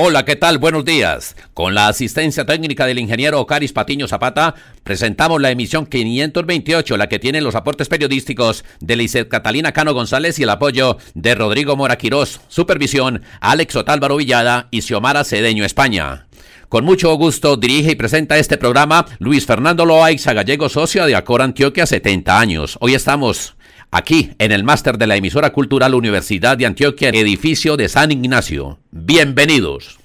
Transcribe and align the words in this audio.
Hola, 0.00 0.24
¿qué 0.24 0.36
tal? 0.36 0.58
Buenos 0.58 0.84
días. 0.84 1.34
Con 1.54 1.74
la 1.74 1.88
asistencia 1.88 2.46
técnica 2.46 2.86
del 2.86 3.00
ingeniero 3.00 3.40
Ocaris 3.40 3.72
Patiño 3.72 4.06
Zapata, 4.06 4.54
presentamos 4.84 5.40
la 5.40 5.50
emisión 5.50 5.86
528, 5.86 6.96
la 6.96 7.08
que 7.08 7.18
tiene 7.18 7.40
los 7.40 7.56
aportes 7.56 7.88
periodísticos 7.88 8.64
de 8.78 8.94
Lizeth 8.94 9.28
Catalina 9.28 9.72
Cano 9.72 9.94
González 9.94 10.38
y 10.38 10.44
el 10.44 10.50
apoyo 10.50 10.98
de 11.14 11.34
Rodrigo 11.34 11.74
Mora 11.74 11.98
Quirós, 11.98 12.40
supervisión 12.46 13.22
Alex 13.40 13.74
Otálvaro 13.74 14.18
Villada 14.18 14.68
y 14.70 14.82
Xiomara 14.82 15.24
Cedeño 15.24 15.64
España. 15.64 16.28
Con 16.68 16.84
mucho 16.84 17.12
gusto 17.14 17.56
dirige 17.56 17.90
y 17.90 17.96
presenta 17.96 18.38
este 18.38 18.56
programa 18.56 19.04
Luis 19.18 19.46
Fernando 19.46 19.84
Loaiza 19.84 20.32
Gallego, 20.32 20.68
socio 20.68 21.06
de 21.06 21.16
Acor 21.16 21.42
Antioquia, 21.42 21.86
70 21.86 22.38
años. 22.38 22.78
Hoy 22.80 22.94
estamos 22.94 23.56
aquí 23.90 24.32
en 24.38 24.52
el 24.52 24.64
máster 24.64 24.98
de 24.98 25.06
la 25.06 25.16
emisora 25.16 25.50
cultural 25.50 25.94
Universidad 25.94 26.56
de 26.56 26.66
Antioquia, 26.66 27.08
edificio 27.10 27.76
de 27.76 27.88
San 27.88 28.12
Ignacio. 28.12 28.78
Bienvenidos. 28.90 29.98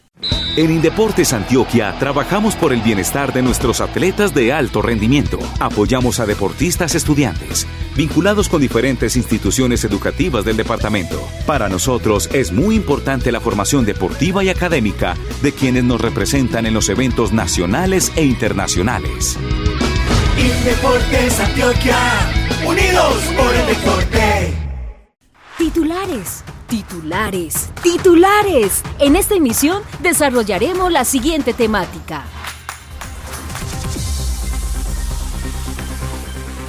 En 0.56 0.72
Indeportes 0.72 1.34
Antioquia 1.34 1.96
trabajamos 2.00 2.56
por 2.56 2.74
el 2.74 2.82
bienestar 2.82 3.34
de 3.34 3.42
nuestros 3.42 3.82
atletas 3.82 4.34
de 4.34 4.54
alto 4.54 4.82
rendimiento. 4.82 5.40
Apoyamos 5.60 6.20
a 6.20 6.26
deportistas 6.26 6.96
estudiantes, 6.96 7.68
vinculados 7.98 8.50
con 8.50 8.62
diferentes 8.62 9.16
instituciones 9.16 9.84
educativas 9.84 10.46
del 10.46 10.56
departamento. 10.56 11.20
Para 11.46 11.70
nosotros 11.70 12.30
es 12.34 12.52
muy 12.52 12.76
importante 12.76 13.32
la 13.32 13.42
formación 13.42 13.84
deportiva 13.84 14.44
y 14.44 14.50
académica 14.50 15.16
de 15.42 15.52
quienes 15.52 15.84
nos 15.84 16.00
representan 16.00 16.66
en 16.66 16.74
los 16.74 16.88
eventos 16.90 17.34
nacionales 17.34 18.12
e 18.16 18.24
internacionales. 18.24 19.38
Indeportes 20.38 21.40
Antioquia, 21.40 21.98
unidos 22.66 23.18
por 23.38 23.54
el 23.54 23.68
deporte. 23.68 24.54
Titulares, 25.58 26.44
titulares, 26.68 27.70
titulares. 27.84 28.82
En 29.00 29.16
esta 29.16 29.36
emisión 29.36 29.84
desarrollaremos 30.00 30.92
la 30.92 31.06
siguiente 31.06 31.54
temática. 31.54 32.24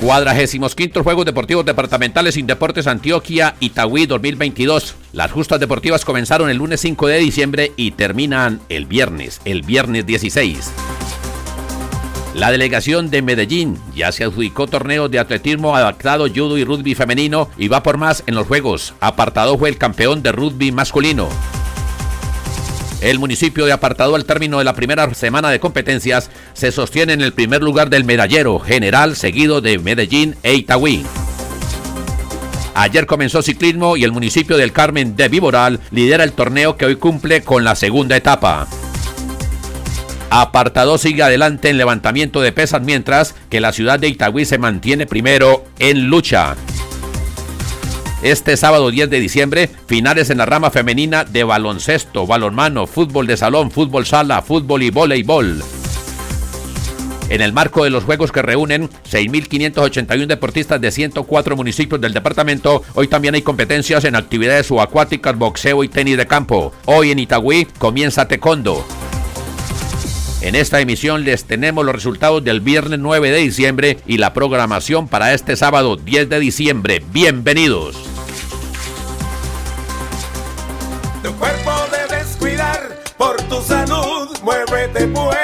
Cuadragésimos 0.00 0.74
quintos 0.74 1.02
Juegos 1.02 1.24
Deportivos 1.24 1.64
Departamentales 1.64 2.36
Indeportes 2.36 2.86
Antioquia 2.86 3.56
Itagüí 3.60 4.04
2022. 4.04 4.96
Las 5.14 5.32
justas 5.32 5.58
deportivas 5.58 6.04
comenzaron 6.04 6.50
el 6.50 6.58
lunes 6.58 6.80
5 6.82 7.06
de 7.06 7.18
diciembre 7.18 7.72
y 7.76 7.92
terminan 7.92 8.60
el 8.68 8.84
viernes, 8.84 9.40
el 9.46 9.62
viernes 9.62 10.04
16. 10.04 10.70
La 12.34 12.50
delegación 12.50 13.10
de 13.10 13.22
Medellín 13.22 13.78
ya 13.94 14.10
se 14.10 14.24
adjudicó 14.24 14.66
torneos 14.66 15.08
de 15.08 15.20
atletismo 15.20 15.76
adaptado, 15.76 16.26
judo 16.28 16.58
y 16.58 16.64
rugby 16.64 16.96
femenino 16.96 17.48
y 17.56 17.68
va 17.68 17.84
por 17.84 17.96
más 17.96 18.24
en 18.26 18.34
los 18.34 18.48
Juegos. 18.48 18.94
Apartado 18.98 19.56
fue 19.56 19.68
el 19.68 19.78
campeón 19.78 20.20
de 20.20 20.32
rugby 20.32 20.72
masculino. 20.72 21.28
El 23.00 23.20
municipio 23.20 23.66
de 23.66 23.72
Apartado 23.72 24.16
al 24.16 24.24
término 24.24 24.58
de 24.58 24.64
la 24.64 24.74
primera 24.74 25.14
semana 25.14 25.50
de 25.50 25.60
competencias 25.60 26.28
se 26.54 26.72
sostiene 26.72 27.12
en 27.12 27.20
el 27.20 27.32
primer 27.32 27.62
lugar 27.62 27.88
del 27.88 28.04
medallero 28.04 28.58
general 28.58 29.14
seguido 29.14 29.60
de 29.60 29.78
Medellín 29.78 30.34
e 30.42 30.54
Itagüí. 30.54 31.04
Ayer 32.74 33.06
comenzó 33.06 33.42
ciclismo 33.42 33.96
y 33.96 34.02
el 34.02 34.10
municipio 34.10 34.56
del 34.56 34.72
Carmen 34.72 35.14
de 35.14 35.28
Viboral 35.28 35.78
lidera 35.92 36.24
el 36.24 36.32
torneo 36.32 36.76
que 36.76 36.86
hoy 36.86 36.96
cumple 36.96 37.42
con 37.42 37.62
la 37.62 37.76
segunda 37.76 38.16
etapa. 38.16 38.66
Apartado 40.36 40.98
sigue 40.98 41.22
adelante 41.22 41.68
en 41.68 41.78
levantamiento 41.78 42.40
de 42.40 42.50
pesas 42.50 42.82
mientras 42.82 43.36
que 43.50 43.60
la 43.60 43.72
ciudad 43.72 44.00
de 44.00 44.08
Itagüí 44.08 44.44
se 44.44 44.58
mantiene 44.58 45.06
primero 45.06 45.64
en 45.78 46.08
lucha. 46.08 46.56
Este 48.20 48.56
sábado 48.56 48.90
10 48.90 49.10
de 49.10 49.20
diciembre, 49.20 49.70
finales 49.86 50.30
en 50.30 50.38
la 50.38 50.46
rama 50.46 50.72
femenina 50.72 51.22
de 51.22 51.44
baloncesto, 51.44 52.26
balonmano, 52.26 52.88
fútbol 52.88 53.28
de 53.28 53.36
salón, 53.36 53.70
fútbol 53.70 54.06
sala, 54.06 54.42
fútbol 54.42 54.82
y 54.82 54.90
voleibol. 54.90 55.62
En 57.28 57.40
el 57.40 57.52
marco 57.52 57.84
de 57.84 57.90
los 57.90 58.02
juegos 58.02 58.32
que 58.32 58.42
reúnen 58.42 58.90
6.581 59.08 60.26
deportistas 60.26 60.80
de 60.80 60.90
104 60.90 61.54
municipios 61.54 62.00
del 62.00 62.12
departamento, 62.12 62.82
hoy 62.94 63.06
también 63.06 63.36
hay 63.36 63.42
competencias 63.42 64.02
en 64.02 64.16
actividades 64.16 64.66
subacuáticas, 64.66 65.38
boxeo 65.38 65.84
y 65.84 65.88
tenis 65.88 66.16
de 66.16 66.26
campo. 66.26 66.72
Hoy 66.86 67.12
en 67.12 67.20
Itagüí 67.20 67.68
comienza 67.78 68.26
Tecondo. 68.26 68.84
En 70.44 70.54
esta 70.54 70.78
emisión 70.78 71.24
les 71.24 71.46
tenemos 71.46 71.86
los 71.86 71.94
resultados 71.94 72.44
del 72.44 72.60
viernes 72.60 72.98
9 72.98 73.30
de 73.30 73.38
diciembre 73.38 73.96
y 74.06 74.18
la 74.18 74.34
programación 74.34 75.08
para 75.08 75.32
este 75.32 75.56
sábado 75.56 75.96
10 75.96 76.28
de 76.28 76.38
diciembre. 76.38 77.02
Bienvenidos. 77.12 77.96
Tu 81.22 81.32
cuerpo 81.36 81.72
debes 81.90 82.36
cuidar 82.36 82.94
por 83.16 83.40
tu 83.44 83.62
salud, 83.62 84.36
muévete 84.42 85.06
pues. 85.06 85.38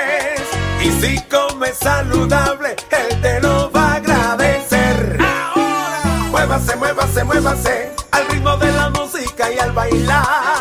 Y 0.85 0.91
si 1.01 1.19
comes 1.31 1.79
saludable, 1.79 2.77
él 2.91 3.21
te 3.23 3.41
lo 3.41 3.71
va 3.71 3.93
a 3.93 3.95
agradecer. 3.95 5.17
Ahora, 5.19 6.03
muévase, 6.31 6.77
muévase, 6.77 7.25
muévase 7.25 7.91
al 8.11 8.29
ritmo 8.29 8.55
de 8.59 8.71
la 8.71 8.91
música 8.91 9.51
y 9.51 9.59
al 9.61 9.73
bailar. 9.73 10.60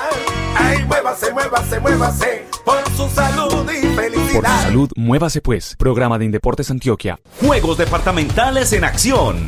Muévase, 1.09 1.33
muévase, 1.33 1.79
muévase 1.79 2.45
por 2.63 2.87
su 2.95 3.09
salud 3.09 3.67
y 3.71 3.95
felicidad. 3.95 4.31
Por 4.31 4.43
tu 4.43 4.61
salud, 4.61 4.89
muévase 4.95 5.41
pues. 5.41 5.75
Programa 5.75 6.19
de 6.19 6.25
Indeportes 6.25 6.69
Antioquia. 6.69 7.19
Juegos 7.41 7.79
departamentales 7.79 8.73
en 8.73 8.83
acción. 8.83 9.47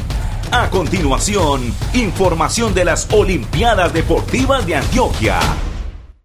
A 0.52 0.72
continuación, 0.72 1.72
información 1.94 2.74
de 2.74 2.86
las 2.86 3.14
Olimpiadas 3.14 3.94
Deportivas 3.94 4.66
de 4.66 4.78
Antioquia. 4.78 5.40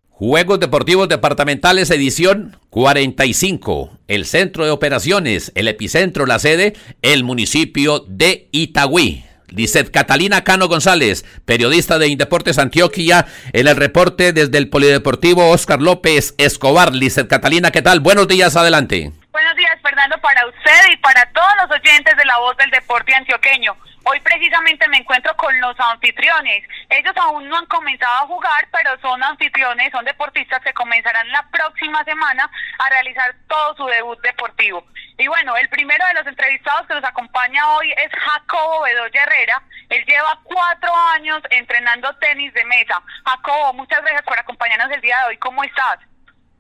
Juegos 0.09 0.59
Deportivos 0.59 1.07
Departamentales 1.07 1.91
edición 1.91 2.57
45. 2.71 3.91
El 4.09 4.25
centro 4.25 4.65
de 4.65 4.71
operaciones, 4.71 5.53
el 5.55 5.69
epicentro, 5.69 6.25
la 6.25 6.39
sede, 6.39 6.73
el 7.03 7.25
municipio 7.25 8.07
de 8.09 8.49
Itagüí. 8.53 9.27
Lizeth 9.49 9.91
Catalina 9.91 10.45
Cano 10.45 10.69
González, 10.69 11.25
periodista 11.45 11.99
de 11.99 12.09
Indeportes 12.09 12.59
Antioquia, 12.59 13.27
en 13.53 13.69
el 13.69 13.77
reporte 13.77 14.33
desde 14.33 14.59
el 14.59 14.69
Polideportivo 14.69 15.51
Oscar 15.51 15.81
López 15.81 16.35
Escobar. 16.39 16.93
Lizeth 16.93 17.29
Catalina, 17.29 17.71
¿qué 17.71 17.83
tal? 17.83 18.01
Buenos 18.01 18.29
días, 18.29 18.57
adelante. 18.57 19.13
Buenos 19.33 19.57
días, 19.57 19.79
Fernando, 19.83 20.17
para 20.23 20.47
usted 20.47 20.93
y 20.93 20.97
para 20.97 21.25
todos 21.33 21.53
los 21.63 21.79
oyentes 21.79 22.17
de 22.17 22.25
la 22.25 22.39
voz 22.39 22.57
del 22.57 22.71
deporte 22.71 23.15
antioqueño. 23.15 23.77
Hoy 24.09 24.21
precisamente 24.21 24.87
me 24.89 24.99
encuentro 24.99 25.37
con 25.37 25.61
los 25.61 25.75
anfitriones. 25.81 26.63
Ellos 26.91 27.13
aún 27.17 27.49
no 27.49 27.57
han 27.57 27.67
comenzado 27.67 28.15
a 28.15 28.27
jugar, 28.29 28.69
pero 28.71 28.97
son 29.01 29.21
anfitriones, 29.21 29.91
son 29.91 30.05
deportistas 30.05 30.61
que 30.61 30.73
comenzarán 30.75 31.29
la 31.33 31.45
próxima 31.51 32.05
semana 32.05 32.49
a 32.79 32.89
realizar 32.89 33.35
todo 33.49 33.75
su 33.75 33.87
debut 33.87 34.21
deportivo. 34.21 34.87
Y 35.19 35.27
bueno, 35.27 35.57
el 35.57 35.69
primero 35.71 36.07
de 36.07 36.15
los 36.15 36.27
entrevistados 36.29 36.87
que 36.87 36.95
nos 36.95 37.03
acompaña 37.03 37.69
hoy 37.71 37.91
es 37.91 38.13
Jacobo 38.13 38.83
Bedoya 38.83 39.25
Herrera. 39.25 39.63
Él 39.89 40.05
lleva 40.05 40.39
cuatro 40.45 40.95
años 41.15 41.43
entrenando 41.51 42.15
tenis 42.19 42.55
de 42.55 42.65
mesa. 42.67 43.03
Jacobo, 43.25 43.73
muchas 43.73 44.03
gracias 44.03 44.23
por 44.23 44.39
acompañarnos 44.39 44.93
el 44.93 45.01
día 45.01 45.19
de 45.19 45.27
hoy. 45.31 45.39
¿Cómo 45.39 45.65
estás? 45.65 45.99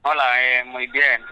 Hola, 0.02 0.42
eh, 0.42 0.64
muy 0.64 0.88
bien. 0.88 1.24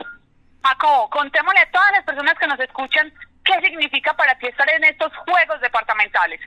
Jacobo, 0.62 1.10
contémosle 1.10 1.58
a 1.58 1.70
todas 1.72 1.90
las 1.90 2.04
personas 2.04 2.38
que 2.38 2.46
nos 2.46 2.60
escuchan 2.60 3.12
qué 3.44 3.60
significa 3.60 4.14
para 4.14 4.36
ti 4.38 4.46
estar 4.46 4.68
en 4.70 4.84
estos 4.84 5.14
Juegos 5.16 5.60
Departamentales. 5.60 6.40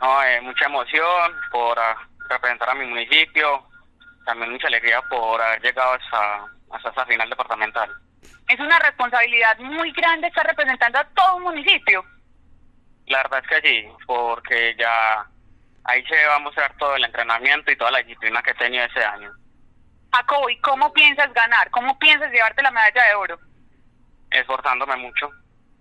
No, 0.00 0.22
eh, 0.22 0.40
mucha 0.40 0.66
emoción 0.66 1.32
por 1.50 1.78
uh, 1.78 2.28
representar 2.28 2.70
a 2.70 2.74
mi 2.74 2.86
municipio, 2.86 3.66
también 4.24 4.52
mucha 4.52 4.68
alegría 4.68 5.02
por 5.02 5.40
haber 5.40 5.60
llegado 5.60 5.92
hasta, 5.92 6.46
hasta 6.70 6.88
esta 6.88 7.06
final 7.06 7.28
departamental. 7.28 7.90
Es 8.48 8.58
una 8.58 8.78
responsabilidad 8.78 9.58
muy 9.58 9.92
grande 9.92 10.28
estar 10.28 10.46
representando 10.46 10.98
a 10.98 11.04
todo 11.04 11.36
un 11.36 11.42
municipio. 11.42 12.04
La 13.06 13.18
verdad 13.18 13.42
es 13.44 13.48
que 13.48 13.68
sí, 13.68 13.88
porque 14.06 14.74
ya 14.78 15.26
ahí 15.84 16.04
se 16.06 16.26
va 16.26 16.36
a 16.36 16.40
mostrar 16.40 16.74
todo 16.78 16.96
el 16.96 17.04
entrenamiento 17.04 17.70
y 17.70 17.76
toda 17.76 17.90
la 17.90 17.98
disciplina 17.98 18.42
que 18.42 18.50
he 18.52 18.54
tenido 18.54 18.84
ese 18.84 19.04
año. 19.04 19.30
Jacobo, 20.12 20.48
¿y 20.50 20.58
cómo 20.60 20.92
piensas 20.92 21.32
ganar? 21.32 21.70
¿Cómo 21.70 21.98
piensas 21.98 22.32
llevarte 22.32 22.62
la 22.62 22.70
medalla 22.70 23.04
de 23.04 23.14
oro? 23.14 23.38
Esforzándome 24.30 24.96
mucho. 24.96 25.30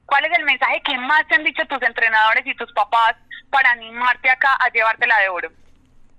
¿Cuál 0.09 0.25
es 0.25 0.37
el 0.37 0.45
mensaje 0.45 0.81
que 0.83 0.97
más 0.97 1.25
te 1.27 1.35
han 1.35 1.43
dicho 1.43 1.65
tus 1.67 1.81
entrenadores 1.81 2.45
y 2.45 2.55
tus 2.55 2.71
papás 2.73 3.15
para 3.49 3.71
animarte 3.71 4.29
acá 4.29 4.55
a 4.59 4.69
llevártela 4.69 5.17
de 5.19 5.29
oro? 5.29 5.49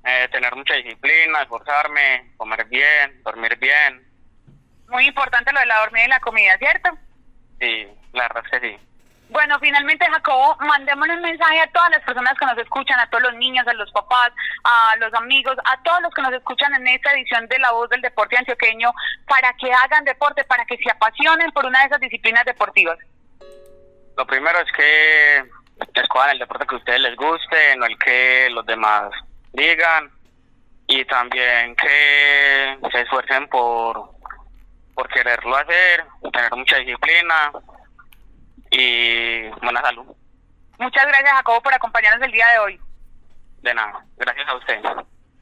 eh, 0.04 0.28
tener 0.30 0.54
mucha 0.54 0.74
disciplina, 0.74 1.42
esforzarme, 1.42 2.32
comer 2.36 2.64
bien, 2.66 3.22
dormir 3.22 3.56
bien. 3.58 4.02
Muy 4.88 5.06
importante 5.06 5.52
lo 5.52 5.60
de 5.60 5.66
la 5.66 5.80
dormida 5.80 6.04
y 6.04 6.08
la 6.08 6.20
comida, 6.20 6.56
¿cierto? 6.58 6.90
Sí, 7.60 7.88
la 8.12 8.22
verdad 8.22 8.44
es 8.44 8.50
que 8.60 8.68
sí. 8.68 8.78
Bueno, 9.28 9.56
finalmente, 9.60 10.04
Jacobo, 10.10 10.56
mandémosle 10.58 11.14
un 11.14 11.22
mensaje 11.22 11.60
a 11.60 11.70
todas 11.70 11.90
las 11.90 12.02
personas 12.02 12.36
que 12.36 12.46
nos 12.46 12.58
escuchan, 12.58 12.98
a 12.98 13.08
todos 13.10 13.22
los 13.22 13.34
niños, 13.36 13.64
a 13.68 13.74
los 13.74 13.92
papás, 13.92 14.32
a 14.64 14.96
los 14.96 15.14
amigos, 15.14 15.56
a 15.64 15.80
todos 15.84 16.02
los 16.02 16.12
que 16.12 16.22
nos 16.22 16.32
escuchan 16.32 16.74
en 16.74 16.88
esta 16.88 17.12
edición 17.12 17.46
de 17.46 17.60
La 17.60 17.70
Voz 17.70 17.88
del 17.90 18.00
Deporte 18.00 18.36
Antioqueño, 18.36 18.92
para 19.28 19.52
que 19.52 19.72
hagan 19.72 20.04
deporte, 20.04 20.42
para 20.44 20.64
que 20.64 20.76
se 20.78 20.90
apasionen 20.90 21.52
por 21.52 21.64
una 21.64 21.78
de 21.80 21.86
esas 21.86 22.00
disciplinas 22.00 22.44
deportivas. 22.44 22.98
Lo 24.20 24.26
primero 24.26 24.60
es 24.60 24.70
que 24.72 25.44
escojan 25.94 26.32
el 26.32 26.40
deporte 26.40 26.66
que 26.66 26.74
a 26.74 26.78
ustedes 26.78 27.00
les 27.00 27.16
guste, 27.16 27.74
no 27.78 27.86
el 27.86 27.98
que 27.98 28.50
los 28.50 28.66
demás 28.66 29.10
digan, 29.54 30.10
y 30.86 31.06
también 31.06 31.74
que 31.74 32.76
se 32.92 33.00
esfuercen 33.00 33.48
por, 33.48 34.10
por 34.94 35.08
quererlo 35.08 35.56
hacer, 35.56 36.04
tener 36.34 36.54
mucha 36.54 36.76
disciplina 36.76 37.50
y 38.70 39.48
buena 39.62 39.80
salud. 39.80 40.14
Muchas 40.78 41.06
gracias, 41.06 41.32
Jacobo, 41.32 41.62
por 41.62 41.72
acompañarnos 41.72 42.22
el 42.26 42.32
día 42.32 42.46
de 42.48 42.58
hoy. 42.58 42.80
De 43.62 43.72
nada, 43.72 44.04
gracias 44.18 44.48
a 44.48 44.54
usted. 44.54 44.82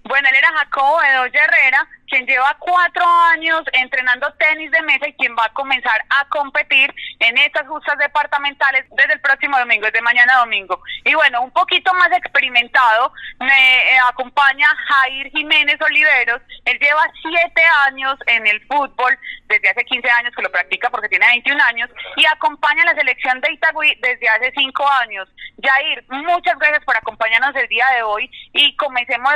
Bueno, 0.08 0.26
él 0.30 0.36
era 0.36 0.48
Jacobo 0.56 1.02
Edoya 1.02 1.44
Herrera, 1.44 1.86
quien 2.08 2.26
lleva 2.26 2.56
cuatro 2.58 3.04
años 3.34 3.62
entrenando 3.74 4.32
tenis 4.38 4.70
de 4.70 4.80
mesa 4.80 5.06
y 5.06 5.12
quien 5.12 5.36
va 5.36 5.44
a 5.44 5.52
comenzar 5.52 6.00
a 6.08 6.26
competir 6.30 6.94
en 7.18 7.36
estas 7.36 7.68
justas 7.68 7.98
departamentales 7.98 8.86
desde 8.92 9.12
el 9.12 9.20
próximo 9.20 9.58
domingo, 9.58 9.84
desde 9.84 10.00
mañana 10.00 10.38
domingo. 10.38 10.80
Y 11.04 11.12
bueno, 11.12 11.42
un 11.42 11.50
poquito 11.50 11.92
más 11.92 12.10
experimentado, 12.12 13.12
me 13.40 13.78
eh, 13.78 13.98
acompaña 14.08 14.66
Jair 14.88 15.30
Jiménez 15.30 15.78
Oliveros. 15.82 16.40
Él 16.64 16.78
lleva 16.78 17.02
siete 17.20 17.62
años 17.86 18.18
en 18.28 18.46
el 18.46 18.66
fútbol, 18.66 19.18
desde 19.44 19.68
hace 19.68 19.84
15 19.84 20.10
años 20.10 20.34
que 20.34 20.42
lo 20.42 20.50
practica 20.50 20.88
porque 20.88 21.10
tiene 21.10 21.26
21 21.26 21.62
años, 21.64 21.90
y 22.16 22.24
acompaña 22.24 22.82
a 22.84 22.92
la 22.92 22.94
selección 22.94 23.42
de 23.42 23.52
Itagüí 23.52 23.94
desde 24.00 24.28
hace 24.28 24.52
cinco 24.56 24.88
años. 24.88 25.28
Jair, 25.62 26.04
muchas 26.08 26.58
gracias 26.58 26.84
por 26.84 26.96
acompañarnos 26.96 27.54
el 27.56 27.68
día 27.68 27.86
de 27.96 28.02
hoy 28.02 28.30
y 28.52 28.74
comencemos 28.76 29.34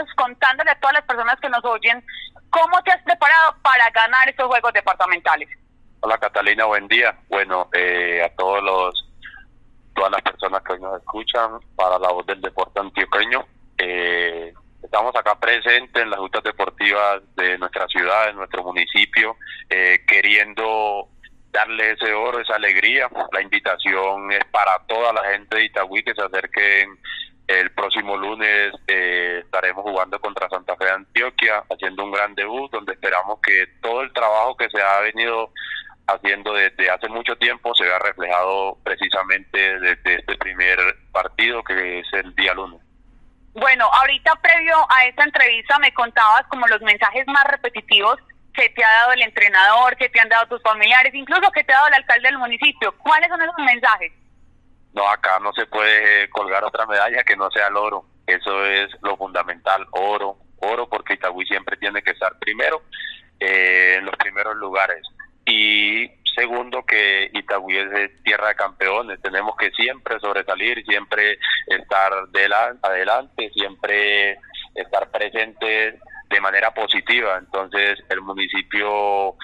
contándole 0.63 0.71
a 0.71 0.81
todas 0.81 0.95
las 0.95 1.05
personas 1.05 1.41
que 1.41 1.49
nos 1.49 1.65
oyen 1.65 2.05
¿Cómo 2.51 2.83
te 2.83 2.93
has 2.93 3.03
preparado 3.03 3.57
para 3.63 3.89
ganar 3.91 4.29
estos 4.29 4.47
juegos 4.47 4.73
departamentales? 4.75 5.49
Hola 6.01 6.19
Catalina, 6.19 6.67
buen 6.67 6.87
día. 6.87 7.17
Bueno, 7.29 7.71
eh, 7.73 8.23
a 8.23 8.29
todos 8.37 8.63
los 8.63 9.09
todas 9.95 10.13
las 10.13 10.23
personas 10.23 10.63
que 10.63 10.75
hoy 10.75 10.81
nos 10.81 11.01
escuchan 11.01 11.61
para 11.75 11.99
la 11.99 12.11
voz 12.11 12.27
del 12.27 12.43
deporte 12.43 12.79
antioqueño. 12.79 13.47
Eh, 13.79 14.53
estamos 14.83 15.17
acá 15.17 15.41
presentes 15.41 16.03
en 16.03 16.11
las 16.11 16.19
justas 16.19 16.43
deportivas 16.43 17.23
de 17.37 17.57
nuestra 17.57 17.87
ciudad, 17.89 18.27
de 18.27 18.35
nuestro 18.35 18.63
municipio, 18.65 19.37
eh, 19.71 20.05
queriendo 20.07 21.09
darle 21.51 21.93
ese 21.93 22.13
oro, 22.13 22.41
esa 22.41 22.57
alegría. 22.57 23.09
La 23.33 23.41
invitación 23.41 24.31
es 24.31 24.45
para 24.51 24.79
toda 24.87 25.15
la 25.15 25.25
gente 25.31 25.57
de 25.57 25.65
Itagüí 25.65 26.03
que 26.03 26.15
se 26.15 26.23
acerquen 26.23 26.99
el 27.61 27.71
próximo 27.73 28.17
lunes 28.17 28.73
eh, 28.87 29.41
estaremos 29.45 29.83
jugando 29.83 30.21
contra 30.21 30.49
Santa 30.49 30.77
Fe 30.77 30.85
de 30.87 30.93
Antioquia, 30.93 31.65
haciendo 31.71 32.05
un 32.05 32.13
gran 32.13 32.35
debut 32.35 32.71
donde 32.71 32.93
esperamos 32.93 33.39
que 33.41 33.67
todo 33.81 34.03
el 34.03 34.13
trabajo 34.13 34.57
que 34.57 34.69
se 34.71 34.83
ha 34.83 35.01
venido 35.01 35.51
haciendo 36.07 36.53
desde 36.53 36.91
hace 36.91 37.09
mucho 37.09 37.37
tiempo 37.37 37.75
se 37.75 37.85
vea 37.85 37.99
reflejado 37.99 38.77
precisamente 38.83 39.79
desde 39.79 40.15
este 40.17 40.37
primer 40.37 40.79
partido 41.13 41.63
que 41.63 42.01
es 42.01 42.07
el 42.13 42.35
día 42.35 42.55
lunes. 42.55 42.81
Bueno, 43.55 43.85
ahorita 43.85 44.35
previo 44.37 44.75
a 44.89 45.05
esta 45.05 45.25
entrevista 45.25 45.79
me 45.79 45.93
contabas 45.93 46.45
como 46.49 46.67
los 46.67 46.81
mensajes 46.81 47.27
más 47.27 47.45
repetitivos 47.45 48.19
que 48.55 48.69
te 48.71 48.85
ha 48.85 48.93
dado 49.01 49.13
el 49.13 49.23
entrenador, 49.23 49.97
que 49.97 50.09
te 50.09 50.21
han 50.21 50.29
dado 50.29 50.47
tus 50.47 50.63
familiares, 50.63 51.15
incluso 51.15 51.51
que 51.53 51.65
te 51.65 51.73
ha 51.73 51.77
dado 51.77 51.89
el 51.89 51.95
alcalde 51.95 52.29
del 52.29 52.39
municipio. 52.39 52.95
¿Cuáles 52.99 53.29
son 53.29 53.41
esos 53.43 53.59
mensajes? 53.59 54.13
No, 54.95 55.09
acá 55.09 55.39
no 55.41 55.53
se 55.53 55.67
puede 55.67 56.29
colgar 56.31 56.65
otra 56.65 56.87
medalla 56.87 57.25
que 57.25 57.37
no 57.37 57.51
sea 57.51 57.69
el 57.69 57.77
oro. 57.77 58.05
Eso 58.27 58.65
es 58.65 58.91
lo 59.03 59.17
fundamental, 59.17 59.87
oro, 59.93 60.37
oro, 60.59 60.89
porque 60.89 61.15
Itagüí 61.15 61.47
siempre 61.47 61.77
tiene 61.77 62.03
que 62.03 62.13
estar 62.13 62.39
primero 62.39 62.83
eh, 63.41 63.97
en 63.99 64.05
los 64.05 64.17
primeros 64.17 64.57
lugares. 64.57 65.03
Y 65.45 66.09
segundo, 66.35 66.85
que 66.85 67.31
Itagüí 67.33 67.79
es 67.79 68.23
tierra 68.23 68.49
de 68.49 68.55
campeones. 68.55 69.21
Tenemos 69.21 69.57
que 69.57 69.71
siempre 69.71 70.21
sobresalir, 70.21 70.85
siempre 70.85 71.39
estar 71.67 72.13
adelante, 72.83 73.51
siempre 73.53 74.39
estar 74.75 75.11
presentes 75.11 75.99
de 76.31 76.41
manera 76.41 76.73
positiva. 76.73 77.37
Entonces, 77.39 77.99
el 78.09 78.21
municipio 78.23 79.37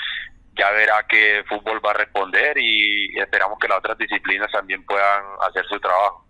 ya 0.59 0.71
verá 0.73 1.07
que 1.07 1.45
fútbol 1.49 1.81
va 1.85 1.93
a 1.93 1.95
responder 1.95 2.59
y 2.59 3.17
esperamos 3.19 3.59
que 3.61 3.69
las 3.69 3.79
otras 3.79 3.97
disciplinas 3.97 4.51
también 4.51 4.85
puedan 4.85 5.25
hacer 5.49 5.65
su 5.67 5.79
trabajo. 5.79 6.27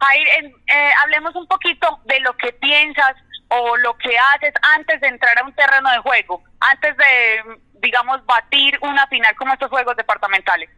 Jair, 0.00 0.28
eh, 0.28 0.90
hablemos 1.02 1.34
un 1.34 1.46
poquito 1.46 1.98
de 2.04 2.20
lo 2.20 2.36
que 2.36 2.52
piensas 2.52 3.14
o 3.48 3.76
lo 3.78 3.96
que 3.96 4.16
haces 4.18 4.52
antes 4.76 5.00
de 5.00 5.08
entrar 5.08 5.38
a 5.40 5.44
un 5.44 5.54
terreno 5.54 5.90
de 5.90 5.98
juego, 5.98 6.42
antes 6.60 6.96
de, 6.96 7.60
digamos, 7.80 8.24
batir 8.26 8.78
una 8.82 9.06
final 9.06 9.34
como 9.36 9.54
estos 9.54 9.70
juegos 9.70 9.96
departamentales. 9.96 10.68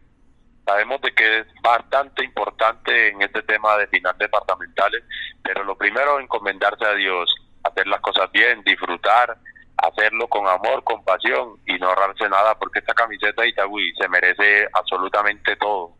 Sabemos 0.65 1.01
de 1.01 1.13
que 1.13 1.39
es 1.39 1.47
bastante 1.61 2.23
importante 2.23 3.09
en 3.09 3.21
este 3.21 3.41
tema 3.43 3.77
de 3.77 3.87
final 3.87 4.17
departamentales, 4.17 5.03
pero 5.43 5.63
lo 5.63 5.77
primero 5.77 6.19
encomendarse 6.19 6.85
a 6.85 6.93
Dios, 6.93 7.33
hacer 7.63 7.87
las 7.87 8.01
cosas 8.01 8.31
bien, 8.31 8.63
disfrutar, 8.63 9.37
hacerlo 9.77 10.27
con 10.27 10.47
amor, 10.47 10.83
con 10.83 11.03
pasión 11.03 11.59
y 11.65 11.77
no 11.77 11.89
ahorrarse 11.89 12.27
nada 12.29 12.57
porque 12.57 12.79
esta 12.79 12.93
camiseta 12.93 13.41
de 13.41 13.49
Itagüí 13.49 13.93
se 13.99 14.07
merece 14.07 14.67
absolutamente 14.73 15.55
todo. 15.57 15.93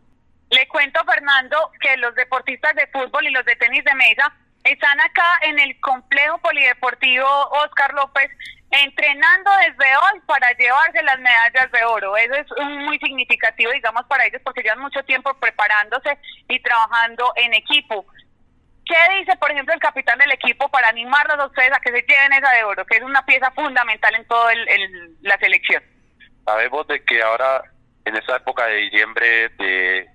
Le 0.50 0.66
cuento, 0.68 1.00
Fernando, 1.04 1.70
que 1.80 1.96
los 1.98 2.14
deportistas 2.14 2.74
de 2.74 2.86
fútbol 2.88 3.26
y 3.26 3.30
los 3.30 3.44
de 3.44 3.56
tenis 3.56 3.84
de 3.84 3.94
mesa 3.94 4.32
están 4.64 5.00
acá 5.00 5.38
en 5.42 5.58
el 5.58 5.78
complejo 5.80 6.38
polideportivo 6.38 7.26
Oscar 7.64 7.92
López 7.94 8.30
entrenando 8.70 9.50
desde 9.66 9.96
hoy 9.96 10.20
para 10.26 10.50
llevarse 10.52 11.02
las 11.02 11.18
medallas 11.18 11.72
de 11.72 11.84
oro. 11.84 12.16
Eso 12.16 12.34
es 12.34 12.64
muy 12.64 12.98
significativo, 12.98 13.72
digamos, 13.72 14.04
para 14.06 14.26
ellos 14.26 14.42
porque 14.44 14.62
llevan 14.62 14.80
mucho 14.80 15.02
tiempo 15.04 15.32
preparándose 15.34 16.18
y 16.48 16.60
trabajando 16.60 17.32
en 17.36 17.54
equipo. 17.54 18.06
¿Qué 18.88 19.18
dice, 19.18 19.36
por 19.36 19.50
ejemplo, 19.50 19.74
el 19.74 19.80
capitán 19.80 20.18
del 20.18 20.32
equipo 20.32 20.66
para 20.70 20.88
animarlos 20.88 21.38
a 21.38 21.46
ustedes 21.46 21.72
a 21.72 21.80
que 21.80 21.90
se 21.90 22.06
lleven 22.08 22.32
esa 22.32 22.50
de 22.54 22.64
oro, 22.64 22.86
que 22.86 22.96
es 22.96 23.02
una 23.02 23.24
pieza 23.26 23.50
fundamental 23.50 24.14
en 24.14 24.26
toda 24.26 24.50
la 25.20 25.36
selección? 25.38 25.82
Sabemos 26.46 26.86
de 26.86 27.04
que 27.04 27.20
ahora, 27.22 27.62
en 28.06 28.16
esta 28.16 28.36
época 28.36 28.66
de 28.66 28.76
diciembre, 28.76 29.52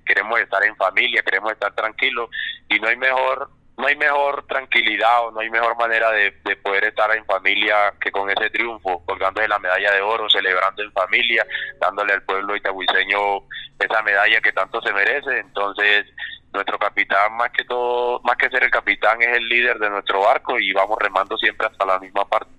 queremos 0.03 0.39
estar 0.39 0.63
en 0.63 0.75
familia, 0.75 1.21
queremos 1.21 1.51
estar 1.51 1.75
tranquilos 1.75 2.31
y 2.67 2.79
no 2.79 2.87
hay 2.87 2.97
mejor 2.97 3.51
no 3.77 3.87
hay 3.87 3.95
mejor 3.95 4.45
tranquilidad 4.45 5.27
o 5.27 5.31
no 5.31 5.39
hay 5.39 5.49
mejor 5.49 5.75
manera 5.77 6.11
de, 6.11 6.31
poder 6.61 6.85
estar 6.85 7.15
en 7.15 7.25
familia 7.25 7.93
que 7.99 8.11
con 8.11 8.29
ese 8.29 8.49
triunfo, 8.51 9.03
colgándose 9.05 9.47
la 9.47 9.59
medalla 9.59 9.91
de 9.91 10.01
oro, 10.01 10.29
celebrando 10.29 10.83
en 10.83 10.91
familia, 10.91 11.45
dándole 11.79 12.13
al 12.13 12.21
pueblo 12.21 12.55
itagüiseño 12.55 13.47
esa 13.79 14.01
medalla 14.03 14.39
que 14.41 14.51
tanto 14.51 14.79
se 14.81 14.93
merece. 14.93 15.39
Entonces, 15.39 16.05
nuestro 16.53 16.77
capitán 16.77 17.33
más 17.35 17.51
que 17.51 17.65
todo, 17.65 18.21
más 18.21 18.37
que 18.37 18.49
ser 18.49 18.63
el 18.63 18.71
capitán, 18.71 19.21
es 19.21 19.35
el 19.35 19.47
líder 19.49 19.79
de 19.79 19.89
nuestro 19.89 20.21
barco 20.21 20.59
y 20.59 20.71
vamos 20.71 20.97
remando 20.99 21.37
siempre 21.37 21.67
hasta 21.67 21.85
la 21.85 21.99
misma 21.99 22.25
parte. 22.25 22.51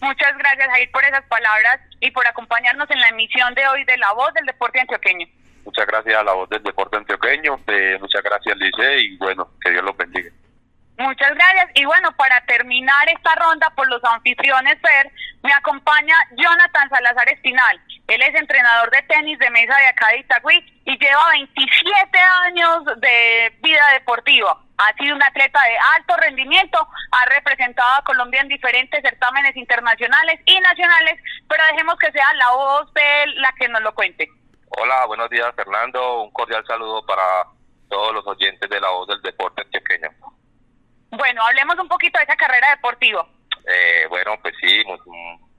Muchas 0.00 0.36
gracias, 0.36 0.68
Jair, 0.68 0.90
por 0.90 1.04
esas 1.04 1.24
palabras 1.26 1.80
y 2.00 2.10
por 2.10 2.26
acompañarnos 2.26 2.90
en 2.90 3.00
la 3.00 3.08
emisión 3.08 3.54
de 3.54 3.66
hoy 3.68 3.84
de 3.84 3.96
La 3.98 4.12
Voz 4.12 4.34
del 4.34 4.46
Deporte 4.46 4.80
Antioqueño. 4.80 5.26
Muchas 5.64 5.86
gracias 5.86 6.18
a 6.18 6.24
La 6.24 6.32
Voz 6.32 6.50
del 6.50 6.62
Deporte 6.62 6.96
Antioqueño, 6.96 7.60
eh, 7.68 7.96
muchas 8.00 8.22
gracias, 8.22 8.56
Lice, 8.56 9.00
y 9.00 9.16
bueno, 9.16 9.48
que 9.60 9.70
Dios 9.70 9.84
los 9.84 9.96
bendiga. 9.96 10.30
Muchas 11.02 11.34
gracias. 11.34 11.70
Y 11.74 11.84
bueno, 11.84 12.12
para 12.12 12.40
terminar 12.42 13.08
esta 13.08 13.34
ronda 13.34 13.68
por 13.70 13.88
los 13.88 14.02
anfitriones, 14.04 14.78
Fer, 14.80 15.10
me 15.42 15.52
acompaña 15.52 16.14
Jonathan 16.36 16.88
Salazar 16.88 17.28
Espinal. 17.28 17.80
Él 18.06 18.22
es 18.22 18.34
entrenador 18.36 18.88
de 18.92 19.02
tenis 19.02 19.36
de 19.40 19.50
mesa 19.50 19.76
de 19.78 19.86
acá 19.88 20.08
de 20.10 20.18
Itagüí 20.18 20.82
y 20.84 20.98
lleva 20.98 21.30
27 21.30 22.18
años 22.46 22.84
de 22.98 23.52
vida 23.62 23.82
deportiva. 23.94 24.56
Ha 24.78 24.94
sido 24.94 25.16
un 25.16 25.22
atleta 25.24 25.60
de 25.60 25.76
alto 25.96 26.16
rendimiento, 26.18 26.78
ha 27.10 27.24
representado 27.34 27.94
a 27.94 28.04
Colombia 28.04 28.40
en 28.40 28.48
diferentes 28.48 29.02
certámenes 29.02 29.56
internacionales 29.56 30.38
y 30.46 30.60
nacionales, 30.60 31.20
pero 31.48 31.64
dejemos 31.72 31.96
que 31.96 32.12
sea 32.12 32.32
la 32.34 32.50
voz 32.52 32.94
de 32.94 33.22
él 33.24 33.40
la 33.40 33.52
que 33.58 33.68
nos 33.68 33.82
lo 33.82 33.92
cuente. 33.92 34.28
Hola, 34.68 35.04
buenos 35.06 35.28
días 35.30 35.52
Fernando, 35.56 36.22
un 36.22 36.30
cordial 36.30 36.64
saludo 36.64 37.04
para 37.04 37.24
todos 37.88 38.14
los 38.14 38.26
oyentes 38.26 38.70
de 38.70 38.80
la 38.80 38.90
voz 38.90 39.08
del 39.08 39.20
deporte 39.22 39.64
chequeño. 39.70 40.10
Bueno, 41.12 41.42
hablemos 41.44 41.78
un 41.78 41.88
poquito 41.88 42.18
de 42.18 42.24
esa 42.24 42.36
carrera 42.36 42.70
deportiva. 42.70 43.26
Eh, 43.68 44.06
bueno, 44.08 44.32
pues 44.40 44.54
sí, 44.58 44.82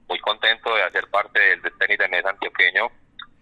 muy, 0.08 0.18
contento 0.18 0.74
de 0.74 0.82
hacer 0.82 1.06
parte 1.10 1.38
del, 1.38 1.62
tenis 1.78 1.98
de 1.98 2.08
mesa 2.08 2.30
antioqueño. 2.30 2.90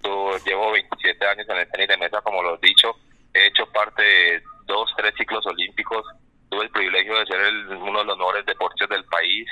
Yo 0.04 0.36
llevo 0.44 0.72
27 0.72 1.26
años 1.26 1.48
en 1.48 1.56
el 1.56 1.70
tenis 1.70 1.88
de 1.88 1.96
mesa, 1.96 2.20
como 2.20 2.42
lo 2.42 2.56
he 2.56 2.66
dicho. 2.66 2.94
He 3.32 3.46
hecho 3.46 3.64
parte 3.72 4.02
de 4.02 4.42
dos, 4.66 4.92
tres 4.96 5.14
ciclos 5.16 5.46
olímpicos. 5.46 6.04
Tuve 6.50 6.64
el 6.64 6.70
privilegio 6.70 7.18
de 7.18 7.26
ser 7.26 7.40
uno 7.76 8.00
de 8.00 8.04
los 8.04 8.18
mejores 8.18 8.44
deportes 8.44 8.88
del 8.88 9.04
país. 9.06 9.48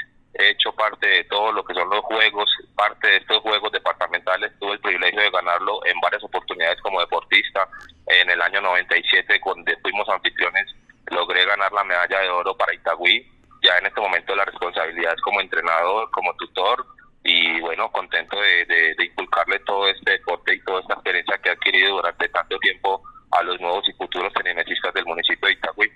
de 1.01 1.25
todo 1.25 1.53
lo 1.53 1.65
que 1.65 1.75
son 1.75 1.89
los 1.89 2.01
juegos, 2.01 2.51
parte 2.77 3.09
de 3.09 3.17
estos 3.17 3.39
juegos 3.39 3.73
departamentales, 3.73 4.53
tuve 4.59 4.73
el 4.73 4.81
privilegio 4.81 5.21
de 5.21 5.31
ganarlo 5.31 5.85
en 5.87 5.99
varias 6.01 6.23
oportunidades 6.23 6.81
como 6.83 7.01
deportista. 7.01 7.67
En 8.07 8.29
el 8.29 8.41
año 8.43 8.61
97, 8.61 9.41
cuando 9.41 9.73
fuimos 9.83 10.09
anfitriones, 10.09 10.67
logré 11.11 11.45
ganar 11.45 11.73
la 11.73 11.85
medalla 11.85 12.21
de 12.21 12.31
oro 12.31 12.57
para 12.57 12.75
Itagüí. 12.75 13.27
Ya 13.63 13.77
en 13.79 13.87
este 13.87 14.01
momento 14.01 14.35
la 14.35 14.45
responsabilidad 14.45 15.15
es 15.15 15.21
como 15.21 15.41
entrenador, 15.41 16.11
como 16.13 16.35
tutor, 16.37 16.87
y 17.23 17.61
bueno, 17.61 17.93
contento 17.93 18.41
de, 18.41 18.65
de, 18.65 19.05
inculcarle 19.05 19.59
todo 19.61 19.87
este 19.89 20.13
deporte 20.13 20.55
y 20.55 20.65
toda 20.65 20.81
esta 20.81 20.95
experiencia 20.95 21.39
que 21.39 21.51
ha 21.51 21.53
adquirido 21.53 21.97
durante 21.97 22.29
tanto 22.31 22.59
tiempo 22.59 23.03
a 23.33 23.43
los 23.43 23.61
nuevos 23.61 23.87
y 23.89 23.93
futuros 23.93 24.33
tenimesistas 24.33 24.95
del 24.95 25.05
municipio 25.05 25.47
de 25.47 25.53
Itagüí. 25.53 25.93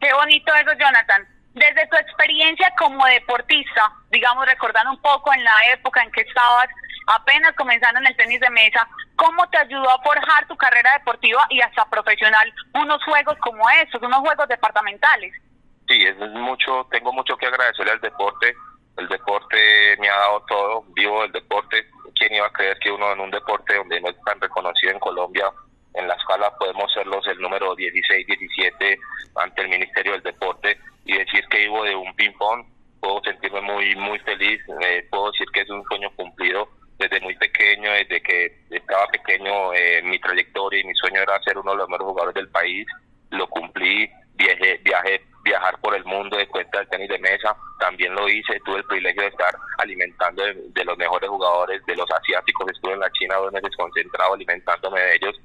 Qué 0.00 0.12
bonito 0.14 0.54
eso, 0.54 0.72
Jonathan. 0.78 1.28
Desde 1.52 1.86
tu 1.86 1.96
experiencia 1.96 2.72
como 2.78 3.04
deportista, 3.06 3.92
digamos, 4.10 4.46
recordando 4.46 4.92
un 4.92 5.02
poco 5.02 5.32
en 5.34 5.44
la 5.44 5.54
época 5.72 6.02
en 6.02 6.10
que 6.10 6.22
estabas 6.22 6.66
apenas 7.06 7.54
comenzando 7.56 8.00
en 8.00 8.06
el 8.06 8.16
tenis 8.16 8.40
de 8.40 8.50
mesa, 8.50 8.86
¿cómo 9.16 9.46
te 9.48 9.58
ayudó 9.58 9.90
a 9.90 10.02
forjar 10.02 10.46
tu 10.48 10.56
carrera 10.56 10.92
deportiva 10.98 11.46
y 11.50 11.60
hasta 11.60 11.88
profesional 11.88 12.52
unos 12.74 13.02
juegos 13.04 13.36
como 13.38 13.68
esos, 13.70 14.02
unos 14.02 14.20
juegos 14.20 14.48
departamentales? 14.48 15.32
Sí, 15.88 16.02
es 16.02 16.16
mucho, 16.18 16.86
tengo 16.90 17.12
mucho 17.12 17.36
que 17.36 17.46
agradecerle 17.46 17.92
al 17.92 18.00
deporte. 18.00 18.54
El 18.96 19.08
deporte 19.08 19.96
me 19.98 20.08
ha 20.08 20.16
dado 20.16 20.40
todo, 20.48 20.84
vivo 20.94 21.24
el 21.24 21.32
deporte. 21.32 21.86
¿Quién 22.14 22.34
iba 22.34 22.46
a 22.46 22.52
creer 22.52 22.78
que 22.78 22.90
uno 22.90 23.12
en 23.12 23.20
un 23.20 23.30
deporte 23.30 23.74
donde 23.74 24.00
no 24.00 24.08
es 24.08 24.16
tan 24.24 24.40
reconocido 24.40 24.92
en 24.92 25.00
Colombia 25.00 25.50
en 25.94 26.08
la 26.08 26.14
escala 26.14 26.52
podemos 26.58 26.92
ser 26.92 27.06
los 27.06 27.26
el 27.28 27.38
número 27.40 27.74
16, 27.74 28.26
17 28.26 28.98
ante 29.36 29.62
el 29.62 29.68
Ministerio 29.68 30.12
del 30.12 30.22
Deporte 30.22 30.78
y 31.04 31.16
decir 31.16 31.44
que 31.48 31.58
vivo 31.58 31.84
de 31.84 31.94
un 31.94 32.14
ping-pong, 32.14 32.64
puedo 33.00 33.22
sentirme 33.22 33.60
muy, 33.60 33.94
muy 33.96 34.18
feliz, 34.20 34.60
eh, 34.80 35.06
puedo 35.10 35.30
decir 35.30 35.46
que 35.52 35.60
es 35.60 35.70
un 35.70 35.84
sueño 35.84 36.10
cumplido 36.16 36.68
desde 36.98 37.20
muy 37.20 37.34
pequeño, 37.36 37.90
desde 37.92 38.22
que 38.22 38.58
estaba 38.70 39.06
pequeño, 39.08 39.72
eh, 39.74 40.00
mi 40.02 40.18
trayectoria 40.18 40.80
y 40.80 40.84
mi 40.84 40.94
sueño 40.94 41.20
era 41.20 41.40
ser 41.42 41.58
uno 41.58 41.72
de 41.72 41.78
los 41.78 41.88
mejores 41.88 42.08
jugadores 42.08 42.34
del 42.34 42.48
país, 42.48 42.86
lo 43.30 43.46
cumplí, 43.48 44.08
viajé, 44.34 44.80
viajé 44.82 45.22
viajar 45.42 45.78
por 45.80 45.94
el 45.94 46.04
mundo 46.04 46.38
de 46.38 46.48
cuenta 46.48 46.78
del 46.78 46.88
tenis 46.88 47.08
de 47.08 47.18
mesa, 47.18 47.54
también 47.78 48.14
lo 48.14 48.28
hice, 48.28 48.58
tuve 48.64 48.78
el 48.78 48.84
privilegio 48.84 49.22
de 49.22 49.28
estar 49.28 49.54
alimentando 49.78 50.42
de, 50.42 50.84
los 50.84 50.96
mejores 50.96 51.28
jugadores, 51.28 51.84
de 51.84 51.96
los 51.96 52.10
asiáticos, 52.10 52.72
estuve 52.72 52.94
en 52.94 53.00
la 53.00 53.12
China 53.12 53.36
dos 53.36 53.52
meses 53.52 53.76
concentrado 53.76 54.32
alimentándome 54.32 55.00
de 55.00 55.16
ellos 55.16 55.36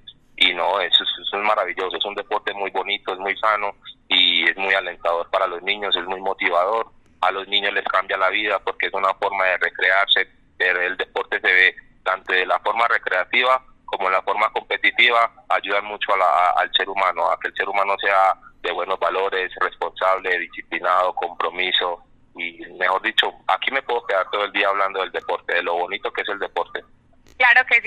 y 0.42 0.54
no, 0.54 0.80
eso, 0.80 1.04
es 1.04 1.40
maravilloso, 1.42 1.98
es 1.98 2.06
un 2.06 2.16
deporte 2.16 2.54
muy 2.54 2.72
bonito, 2.72 3.12
es 3.12 3.20
muy 3.20 3.38
sano 3.38 3.76
y 4.08 4.50
es 4.50 4.56
muy 4.56 4.74
alentador 4.74 5.30
para 5.30 5.48
los 5.48 5.62
niños, 5.64 5.96
es 5.98 6.06
muy 6.06 6.22
motivador, 6.22 6.88
a 7.20 7.32
los 7.32 7.46
niños 7.50 7.74
les 7.74 7.84
cambia 7.84 8.18
la 8.18 8.30
vida 8.30 8.58
porque 8.60 8.88
es 8.88 8.94
una 8.94 9.14
forma 9.16 9.44
de 9.46 9.58
recrearse, 9.58 10.28
el 10.60 10.96
deporte 10.96 11.42
se 11.42 11.54
ve 11.54 11.76
tanto 12.04 12.34
de 12.34 12.46
la 12.46 12.58
forma 12.60 12.88
recreativa 12.88 13.62
como 13.86 14.08
en 14.08 14.14
la 14.14 14.22
forma 14.22 14.50
competitiva, 14.52 15.30
ayudan 15.50 15.84
mucho 15.86 16.14
al 16.56 16.72
ser 16.74 16.88
humano, 16.88 17.30
a 17.32 17.40
que 17.40 17.50
el 17.50 17.56
ser 17.56 17.68
humano 17.68 17.96
sea 18.00 18.34
de 18.62 18.72
buenos 18.72 19.00
valores, 19.00 19.52
responsable, 19.60 20.38
disciplinado, 20.38 21.14
compromiso 21.16 22.04
y 22.36 22.60
mejor 22.78 23.02
dicho, 23.02 23.34
aquí 23.48 23.72
me 23.72 23.82
puedo 23.82 24.06
quedar 24.06 24.30
todo 24.32 24.46
el 24.46 24.52
día 24.54 24.70
hablando 24.70 25.02
del 25.02 25.12
deporte, 25.12 25.56
de 25.56 25.64
lo 25.64 25.76
bonito 25.76 26.14
que 26.14 26.22
es 26.22 26.30
el 26.30 26.40
deporte. 26.40 26.82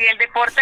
Sí, 0.03 0.09
el 0.09 0.19
deporte, 0.19 0.61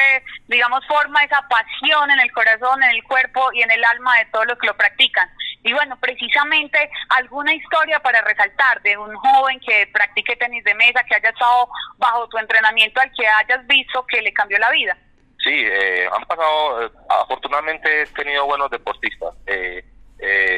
digamos, 0.49 0.87
forma 0.87 1.23
esa 1.23 1.40
pasión 1.49 2.11
en 2.11 2.20
el 2.20 2.30
corazón, 2.32 2.82
en 2.82 2.90
el 2.90 3.02
cuerpo 3.04 3.50
y 3.54 3.62
en 3.62 3.70
el 3.70 3.82
alma 3.82 4.18
de 4.18 4.26
todos 4.26 4.47
los 4.47 4.59
que 4.59 4.66
lo 4.66 4.76
practican. 4.76 5.30
Y 5.62 5.73
bueno, 5.73 5.97
precisamente 5.99 6.90
alguna 7.09 7.54
historia 7.54 8.00
para 8.00 8.20
resaltar 8.20 8.82
de 8.82 8.99
un 8.99 9.14
joven 9.16 9.59
que 9.61 9.88
practique 9.94 10.37
tenis 10.37 10.62
de 10.64 10.75
mesa, 10.75 11.02
que 11.04 11.14
haya 11.14 11.30
estado 11.30 11.70
bajo 11.97 12.28
tu 12.28 12.37
entrenamiento, 12.37 13.00
al 13.00 13.11
que 13.14 13.26
hayas 13.26 13.66
visto 13.66 14.04
que 14.09 14.20
le 14.20 14.30
cambió 14.35 14.59
la 14.59 14.70
vida. 14.73 14.94
Sí, 15.42 15.54
eh, 15.54 16.06
han 16.12 16.25
pasado, 16.25 16.85
eh, 16.85 16.90
afortunadamente 17.09 18.02
he 18.02 18.06
tenido 18.09 18.44
buenos 18.44 18.70
deportistas. 18.70 19.32
Eh, 19.47 19.82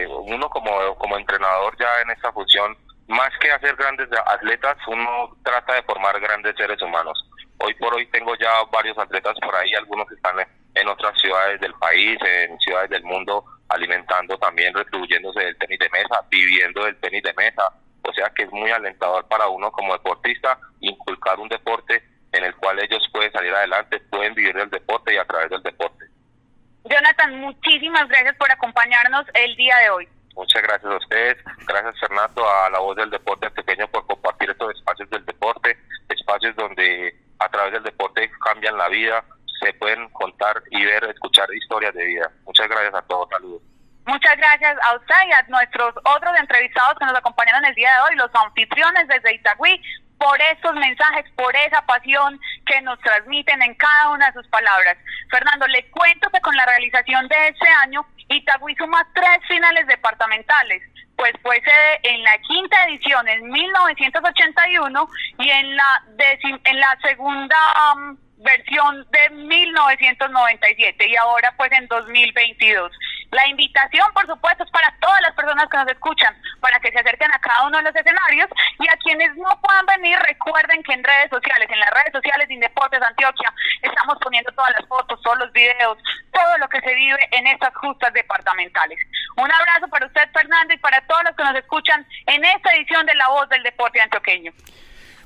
uno 0.09 0.51
como, 0.51 0.97
como 0.97 1.17
entrenador 1.17 1.77
ya 1.79 2.01
en 2.01 2.11
esta 2.11 2.33
función, 2.33 2.77
más 3.07 3.31
que 3.39 3.53
hacer 3.53 3.77
grandes 3.77 4.09
atletas, 4.27 4.77
uno 4.89 5.37
trata 5.45 5.75
de 5.75 5.85
formar 5.85 6.19
grandes 6.19 6.57
seres 6.57 6.83
humanos 6.83 7.17
Hoy 7.65 7.75
por 7.75 7.95
hoy 7.95 8.05
tengo 8.07 8.35
ya 8.37 8.51
varios 8.73 8.99
atletas 8.99 9.37
por 9.41 9.55
ahí, 9.55 9.73
algunos 9.75 10.11
están 10.11 10.35
en 10.75 10.89
otras 10.89 11.17
ciudades 11.21 11.61
del 11.61 11.73
país, 11.75 12.19
en 12.21 12.59
ciudades 12.59 12.91
del 12.91 13.05
mundo, 13.05 13.45
alimentando 13.69 14.37
también, 14.39 14.75
retribuyéndose 14.75 15.39
del 15.39 15.57
tenis 15.59 15.79
de 15.79 15.89
mesa, 15.91 16.27
viviendo 16.29 16.85
del 16.85 16.97
tenis 16.97 17.23
de 17.23 17.33
mesa. 17.35 17.63
O 18.03 18.13
sea 18.13 18.29
que 18.35 18.43
es 18.43 18.51
muy 18.51 18.69
alentador 18.73 19.29
para 19.29 19.47
uno 19.47 19.71
como 19.71 19.93
deportista 19.93 20.59
inculcar 20.81 21.39
un 21.39 21.49
deporte 21.49 22.03
en 22.33 22.43
el 22.43 22.57
cual 22.57 22.81
ellos 22.81 23.09
pueden 23.13 23.31
salir 23.31 23.55
adelante, 23.55 24.01
pueden 24.11 24.35
vivir 24.35 24.57
del 24.57 24.71
deporte 24.71 25.15
y 25.15 25.19
a 25.19 25.25
través 25.25 25.51
del 25.51 25.63
deporte. 25.63 26.07
Jonathan, 26.85 27.39
muchísimas 27.39 28.09
gracias 28.09 28.35
por 28.39 28.51
acompañarnos 28.51 29.25
el 29.35 29.55
día 29.55 29.77
de 29.85 29.91
hoy. 29.91 30.09
Muchas 30.35 30.63
gracias 30.63 30.91
a 30.91 30.97
ustedes, 30.97 31.37
gracias 31.69 32.01
Fernando, 32.01 32.45
a 32.45 32.71
la 32.71 32.81
voz 32.81 32.97
del 32.97 33.11
deporte 33.11 33.49
pequeño 33.51 33.87
por 33.89 34.05
compartir 34.07 34.51
estos 34.51 34.75
espacios 34.75 35.09
del 35.11 35.25
deporte, 35.27 35.79
espacios 36.09 36.57
donde 36.57 37.15
a 37.39 37.49
través 37.49 37.73
del 37.73 37.83
deporte 37.83 38.31
cambian 38.45 38.77
la 38.79 38.89
se 39.61 39.73
pueden 39.75 40.09
contar 40.11 40.63
y 40.71 40.85
ver, 40.85 41.05
escuchar 41.05 41.49
historias 41.55 41.95
de 41.95 42.05
vida. 42.05 42.31
Muchas 42.45 42.69
gracias 42.69 42.95
a 42.95 43.03
todos, 43.03 43.29
saludos. 43.31 43.63
Muchas 44.05 44.37
gracias 44.37 44.77
a 44.83 44.97
usted 44.97 45.15
y 45.29 45.33
a 45.33 45.43
nuestros 45.49 45.95
otros 45.97 46.33
entrevistados 46.41 46.99
que 46.99 47.07
nos 47.07 47.15
acompañaron 47.15 47.65
el 47.65 47.75
día 47.75 47.95
de 47.95 48.01
hoy, 48.01 48.17
los 48.17 48.31
anfitriones 48.35 49.07
desde 49.07 49.35
Itagüí, 49.35 49.81
por 50.19 50.41
estos 50.41 50.75
mensajes, 50.75 51.25
por 51.37 51.55
esa 51.57 51.85
pasión 51.87 52.41
que 52.67 52.81
nos 52.83 52.99
transmiten 53.01 53.63
en 53.63 53.75
cada 53.75 54.11
una 54.11 54.27
de 54.27 54.33
sus 54.33 54.47
palabras. 54.49 54.97
Fernando, 55.31 55.67
le 55.69 55.89
cuento 55.91 56.31
que 56.31 56.41
con 56.41 56.55
la 56.57 56.67
realización 56.67 57.29
de 57.29 57.49
este 57.49 57.69
año, 57.83 58.05
Itagüí 58.29 58.75
suma 58.77 59.07
tres 59.15 59.39
finales 59.47 59.87
departamentales, 59.87 60.83
pues 61.17 61.33
fue 61.43 61.61
sede 61.61 62.01
en 62.03 62.23
la 62.25 62.39
quinta 62.39 62.85
edición 62.87 63.29
en 63.29 63.49
1981 63.51 65.09
y 65.39 65.51
en 65.51 65.77
la, 65.77 66.05
en 66.65 66.81
la 66.81 66.99
segunda 67.03 67.57
um, 67.95 68.17
versión 68.43 69.07
de 69.11 69.31
1997 69.31 71.09
y 71.09 71.17
ahora 71.17 71.55
pues 71.57 71.71
en 71.73 71.87
2022. 71.87 72.93
La 73.33 73.49
invitación, 73.49 74.07
por 74.13 74.27
supuesto, 74.27 74.63
es 74.63 74.71
para 74.71 74.95
todas 75.01 75.21
las 75.23 75.33
personas 75.35 75.67
que 75.71 75.79
nos 75.79 75.89
escuchan, 75.89 76.37
para 76.61 76.79
que 76.81 76.93
se 76.93 76.99
acerquen 76.99 77.33
a 77.33 77.39
cada 77.39 77.67
uno 77.67 77.79
de 77.79 77.85
los 77.85 77.97
escenarios 77.97 78.49
y 78.79 78.87
a 78.87 78.97
quienes 79.03 79.35
no 79.37 79.49
puedan 79.63 79.87
venir, 79.87 80.19
recuerden 80.19 80.83
que 80.83 80.93
en 80.93 81.03
redes 81.03 81.31
sociales, 81.31 81.67
en 81.71 81.81
las 81.81 81.91
redes 81.91 82.13
sociales 82.13 82.47
de 82.49 82.55
Indeportes 82.55 83.01
Antioquia, 83.01 83.51
estamos 83.81 84.19
poniendo 84.21 84.53
todas 84.53 84.73
las 84.79 84.87
fotos, 84.87 85.21
todos 85.23 85.39
los 85.39 85.53
videos, 85.53 85.97
todo 86.31 86.59
lo 86.59 86.69
que 86.69 86.83
se 86.83 86.95
vive 86.95 87.27
en 87.31 87.47
estas 87.47 87.75
justas 87.77 88.13
departamentales. 88.13 88.99
Un 89.37 89.51
abrazo 89.51 89.89
para 89.89 90.07
usted, 90.07 90.29
Fernando, 90.33 90.75
y 90.75 90.79
para 90.79 91.01
todos 91.07 91.25
los 91.25 91.35
que 91.35 91.45
nos 91.45 91.55
escuchan 91.55 92.07
en 92.27 92.45
esta 92.45 92.75
edición 92.75 93.07
de 93.07 93.15
La 93.15 93.29
Voz 93.29 93.49
del 93.49 93.63
Deporte 93.63 93.99
Antioqueño. 94.03 94.53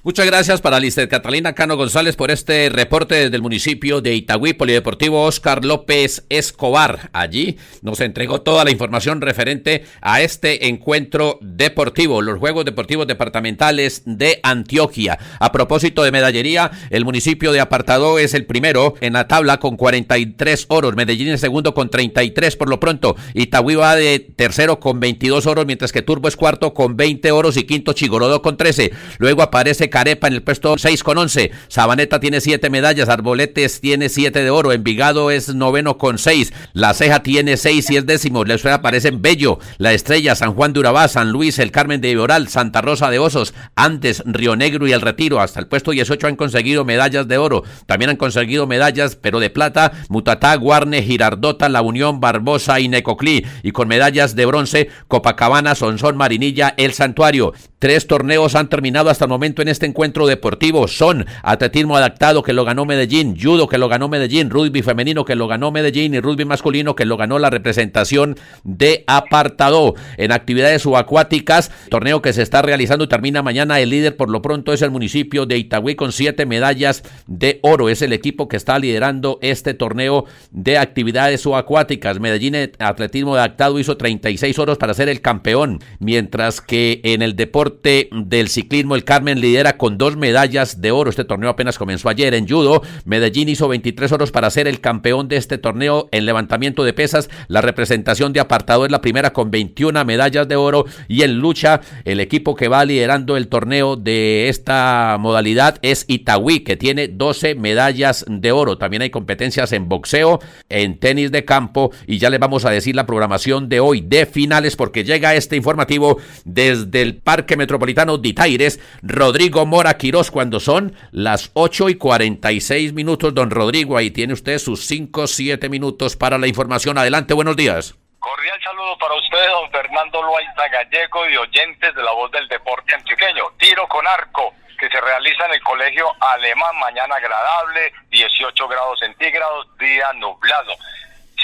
Muchas 0.06 0.26
gracias 0.26 0.60
para 0.60 0.78
Lister 0.78 1.08
Catalina 1.08 1.52
Cano 1.52 1.76
González 1.76 2.14
por 2.14 2.30
este 2.30 2.68
reporte 2.68 3.16
desde 3.16 3.34
el 3.34 3.42
municipio 3.42 4.00
de 4.00 4.14
Itagüí, 4.14 4.52
Polideportivo 4.52 5.24
Oscar 5.24 5.64
López 5.64 6.24
Escobar. 6.28 7.10
Allí 7.12 7.56
nos 7.82 7.98
entregó 7.98 8.40
toda 8.40 8.64
la 8.64 8.70
información 8.70 9.20
referente 9.20 9.84
a 10.00 10.20
este 10.20 10.68
encuentro 10.68 11.40
deportivo, 11.42 12.22
los 12.22 12.38
Juegos 12.38 12.64
Deportivos 12.64 13.08
Departamentales 13.08 14.02
de 14.04 14.38
Antioquia. 14.44 15.18
A 15.40 15.50
propósito 15.50 16.04
de 16.04 16.12
medallería, 16.12 16.70
el 16.90 17.04
municipio 17.04 17.50
de 17.50 17.58
Apartado 17.58 18.20
es 18.20 18.34
el 18.34 18.46
primero 18.46 18.94
en 19.00 19.14
la 19.14 19.26
tabla 19.26 19.58
con 19.58 19.76
43 19.76 20.66
oros, 20.68 20.94
Medellín 20.94 21.30
es 21.30 21.40
segundo 21.40 21.74
con 21.74 21.90
33 21.90 22.54
por 22.54 22.68
lo 22.68 22.78
pronto, 22.78 23.16
Itagüí 23.34 23.74
va 23.74 23.96
de 23.96 24.20
tercero 24.20 24.78
con 24.78 25.00
22 25.00 25.46
oros, 25.46 25.66
mientras 25.66 25.90
que 25.90 26.02
Turbo 26.02 26.28
es 26.28 26.36
cuarto 26.36 26.74
con 26.74 26.96
20 26.96 27.32
oros 27.32 27.56
y 27.56 27.64
quinto 27.64 27.92
Chigorodo 27.92 28.40
con 28.40 28.56
13. 28.56 28.92
Luego 29.18 29.42
aparece 29.42 29.90
Carepa 29.96 30.26
en 30.26 30.34
el 30.34 30.42
puesto 30.42 30.76
6 30.76 31.02
con 31.02 31.16
11. 31.16 31.52
Sabaneta 31.68 32.20
tiene 32.20 32.42
7 32.42 32.68
medallas. 32.68 33.08
Arboletes 33.08 33.80
tiene 33.80 34.10
7 34.10 34.44
de 34.44 34.50
oro. 34.50 34.72
Envigado 34.72 35.30
es 35.30 35.54
noveno 35.54 35.96
con 35.96 36.18
6. 36.18 36.52
La 36.74 36.92
Ceja 36.92 37.22
tiene 37.22 37.56
6 37.56 37.90
y 37.92 37.96
es 37.96 38.04
décimo. 38.04 38.44
Les 38.44 38.66
aparecen 38.66 39.22
Bello, 39.22 39.58
La 39.78 39.94
Estrella, 39.94 40.34
San 40.34 40.52
Juan 40.52 40.74
de 40.74 40.80
Urabá, 40.80 41.08
San 41.08 41.32
Luis, 41.32 41.58
El 41.58 41.70
Carmen 41.70 42.02
de 42.02 42.10
Iboral, 42.10 42.48
Santa 42.48 42.82
Rosa 42.82 43.08
de 43.08 43.18
Osos, 43.18 43.54
Andes, 43.74 44.22
Río 44.26 44.54
Negro 44.54 44.86
y 44.86 44.92
El 44.92 45.00
Retiro. 45.00 45.40
Hasta 45.40 45.60
el 45.60 45.66
puesto 45.66 45.92
18 45.92 46.26
han 46.26 46.36
conseguido 46.36 46.84
medallas 46.84 47.26
de 47.26 47.38
oro. 47.38 47.62
También 47.86 48.10
han 48.10 48.16
conseguido 48.16 48.66
medallas, 48.66 49.16
pero 49.16 49.40
de 49.40 49.48
plata, 49.48 49.92
Mutatá, 50.10 50.54
Guarne, 50.56 51.04
Girardota, 51.04 51.70
La 51.70 51.80
Unión, 51.80 52.20
Barbosa 52.20 52.80
y 52.80 52.88
Necoclí. 52.88 53.46
Y 53.62 53.70
con 53.70 53.88
medallas 53.88 54.36
de 54.36 54.44
bronce, 54.44 54.90
Copacabana, 55.08 55.74
Sonsón, 55.74 56.18
Marinilla, 56.18 56.74
El 56.76 56.92
Santuario. 56.92 57.54
Tres 57.86 58.08
torneos 58.08 58.56
han 58.56 58.68
terminado 58.68 59.10
hasta 59.10 59.26
el 59.26 59.28
momento 59.28 59.62
en 59.62 59.68
este 59.68 59.86
encuentro 59.86 60.26
deportivo. 60.26 60.88
Son 60.88 61.24
atletismo 61.44 61.96
adaptado 61.96 62.42
que 62.42 62.52
lo 62.52 62.64
ganó 62.64 62.84
Medellín, 62.84 63.38
judo 63.40 63.68
que 63.68 63.78
lo 63.78 63.88
ganó 63.88 64.08
Medellín, 64.08 64.50
rugby 64.50 64.82
femenino 64.82 65.24
que 65.24 65.36
lo 65.36 65.46
ganó 65.46 65.70
Medellín 65.70 66.12
y 66.12 66.18
rugby 66.18 66.44
masculino 66.44 66.96
que 66.96 67.04
lo 67.04 67.16
ganó 67.16 67.38
la 67.38 67.48
representación 67.48 68.36
de 68.64 69.04
apartado. 69.06 69.94
En 70.16 70.32
actividades 70.32 70.82
subacuáticas, 70.82 71.70
torneo 71.88 72.22
que 72.22 72.32
se 72.32 72.42
está 72.42 72.60
realizando 72.60 73.04
y 73.04 73.08
termina 73.08 73.40
mañana. 73.44 73.78
El 73.78 73.90
líder 73.90 74.16
por 74.16 74.30
lo 74.30 74.42
pronto 74.42 74.72
es 74.72 74.82
el 74.82 74.90
municipio 74.90 75.46
de 75.46 75.56
Itagüí 75.56 75.94
con 75.94 76.10
siete 76.10 76.44
medallas 76.44 77.04
de 77.28 77.60
oro. 77.62 77.88
Es 77.88 78.02
el 78.02 78.12
equipo 78.12 78.48
que 78.48 78.56
está 78.56 78.80
liderando 78.80 79.38
este 79.42 79.74
torneo 79.74 80.24
de 80.50 80.76
actividades 80.76 81.42
subacuáticas. 81.42 82.18
Medellín 82.18 82.56
Atletismo 82.80 83.36
adaptado 83.36 83.78
hizo 83.78 83.96
36 83.96 84.58
oros 84.58 84.76
para 84.76 84.92
ser 84.92 85.08
el 85.08 85.20
campeón, 85.20 85.78
mientras 86.00 86.60
que 86.60 87.00
en 87.04 87.22
el 87.22 87.36
deporte 87.36 87.75
del 87.82 88.48
ciclismo 88.48 88.94
el 88.94 89.04
Carmen 89.04 89.40
lidera 89.40 89.76
con 89.76 89.98
dos 89.98 90.16
medallas 90.16 90.80
de 90.80 90.90
oro. 90.90 91.10
Este 91.10 91.24
torneo 91.24 91.50
apenas 91.50 91.78
comenzó 91.78 92.08
ayer 92.08 92.34
en 92.34 92.48
judo. 92.48 92.82
Medellín 93.04 93.48
hizo 93.48 93.68
23 93.68 94.12
oros 94.12 94.30
para 94.30 94.50
ser 94.50 94.68
el 94.68 94.80
campeón 94.80 95.28
de 95.28 95.36
este 95.36 95.58
torneo 95.58 96.08
en 96.12 96.26
levantamiento 96.26 96.84
de 96.84 96.92
pesas. 96.92 97.28
La 97.48 97.60
representación 97.60 98.32
de 98.32 98.40
apartado 98.40 98.84
es 98.84 98.90
la 98.90 99.00
primera 99.00 99.32
con 99.32 99.50
21 99.50 100.04
medallas 100.04 100.48
de 100.48 100.56
oro 100.56 100.84
y 101.08 101.22
en 101.22 101.38
lucha 101.38 101.80
el 102.04 102.20
equipo 102.20 102.54
que 102.54 102.68
va 102.68 102.84
liderando 102.84 103.36
el 103.36 103.48
torneo 103.48 103.96
de 103.96 104.48
esta 104.48 105.16
modalidad 105.18 105.78
es 105.82 106.04
Itagüí 106.08 106.60
que 106.60 106.76
tiene 106.76 107.08
12 107.08 107.54
medallas 107.54 108.24
de 108.28 108.52
oro. 108.52 108.78
También 108.78 109.02
hay 109.02 109.10
competencias 109.10 109.72
en 109.72 109.88
boxeo, 109.88 110.40
en 110.68 110.98
tenis 110.98 111.32
de 111.32 111.44
campo 111.44 111.90
y 112.06 112.18
ya 112.18 112.30
les 112.30 112.40
vamos 112.40 112.64
a 112.64 112.70
decir 112.70 112.96
la 112.96 113.06
programación 113.06 113.68
de 113.68 113.80
hoy 113.80 114.00
de 114.00 114.26
finales 114.26 114.76
porque 114.76 115.04
llega 115.04 115.34
este 115.34 115.56
informativo 115.56 116.18
desde 116.44 117.02
el 117.02 117.16
Parque 117.16 117.55
Metropolitano 117.56 118.18
de 118.18 118.80
Rodrigo 119.02 119.66
Mora 119.66 119.96
Quirós 119.96 120.30
cuando 120.30 120.60
son 120.60 120.94
las 121.10 121.50
8 121.54 121.88
y 121.90 121.94
46 121.96 122.92
minutos. 122.92 123.34
Don 123.34 123.50
Rodrigo, 123.50 123.96
ahí 123.96 124.10
tiene 124.10 124.32
usted 124.32 124.58
sus 124.58 124.86
5, 124.86 125.26
7 125.26 125.68
minutos 125.68 126.16
para 126.16 126.38
la 126.38 126.46
información. 126.46 126.98
Adelante, 126.98 127.34
buenos 127.34 127.56
días. 127.56 127.94
Cordial 128.18 128.58
saludo 128.62 128.98
para 128.98 129.14
usted, 129.14 129.48
don 129.50 129.70
Fernando 129.70 130.22
Loaiza 130.22 130.68
Gallego 130.68 131.28
y 131.28 131.36
oyentes 131.36 131.94
de 131.94 132.02
la 132.02 132.12
voz 132.12 132.30
del 132.32 132.48
deporte 132.48 132.94
antioqueño. 132.94 133.44
Tiro 133.58 133.86
con 133.86 134.06
arco 134.06 134.52
que 134.78 134.88
se 134.88 135.00
realiza 135.00 135.46
en 135.46 135.54
el 135.54 135.62
Colegio 135.62 136.06
Alemán, 136.20 136.76
mañana 136.78 137.14
agradable, 137.14 137.92
18 138.10 138.68
grados 138.68 138.98
centígrados, 139.00 139.66
día 139.78 140.12
nublado. 140.14 140.72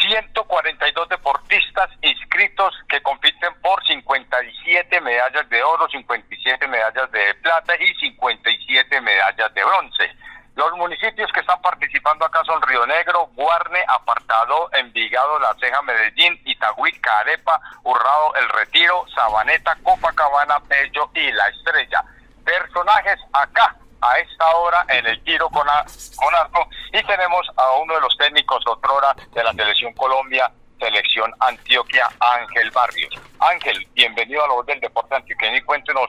142 0.01 1.09
deportistas 1.09 1.91
inscritos 2.01 2.75
que 2.89 3.01
compiten 3.03 3.55
por 3.61 3.85
57 3.87 5.01
medallas 5.01 5.49
de 5.49 5.63
oro, 5.63 5.89
57 5.89 6.67
medallas 6.67 7.11
de 7.13 7.35
plata 7.37 7.75
y 7.79 7.95
57 7.95 9.01
medallas 9.01 9.55
de 9.55 9.65
bronce. 9.65 10.17
Los 10.55 10.73
municipios 10.77 11.33
que 11.33 11.41
están 11.41 11.61
participando 11.63 12.27
acá 12.27 12.43
son 12.45 12.61
Río 12.63 12.87
Negro, 12.87 13.31
Guarne, 13.35 13.83
Apartado, 13.89 14.69
Envigado, 14.75 15.39
La 15.39 15.55
Ceja, 15.59 15.81
Medellín, 15.83 16.39
Itagüí, 16.45 16.93
Carepa, 17.01 17.59
Urrado, 17.85 18.35
El 18.35 18.49
Retiro, 18.51 19.07
Sabaneta, 19.15 19.77
Copacabana, 19.83 20.59
Bello 20.69 21.11
y 21.15 21.33
La 21.33 21.49
Estrella. 21.49 22.05
Personajes 22.45 23.19
acá 23.33 23.77
a 24.03 24.19
esta 24.19 24.57
hora 24.57 24.85
en 24.89 25.07
el 25.07 25.23
tiro 25.23 25.49
con, 25.49 25.67
arco 25.69 26.69
y 26.93 27.03
tenemos 27.05 27.47
a 27.57 27.73
uno 27.77 27.95
de 27.95 28.01
los 28.01 28.17
técnicos 28.19 28.63
otrora 28.67 29.15
de 29.33 29.45
la 29.45 29.53
selección 29.53 29.93
Colombia, 29.95 30.51
selección 30.79 31.33
Antioquia, 31.41 32.09
Ángel 32.19 32.71
Barrios. 32.73 33.15
Ángel, 33.39 33.87
bienvenido 33.95 34.45
a 34.45 34.49
la 34.49 34.55
voz 34.55 34.67
del 34.67 34.81
deporte 34.81 35.15
antioqueño 35.15 35.57
y 35.57 35.63
cuéntenos 35.63 36.09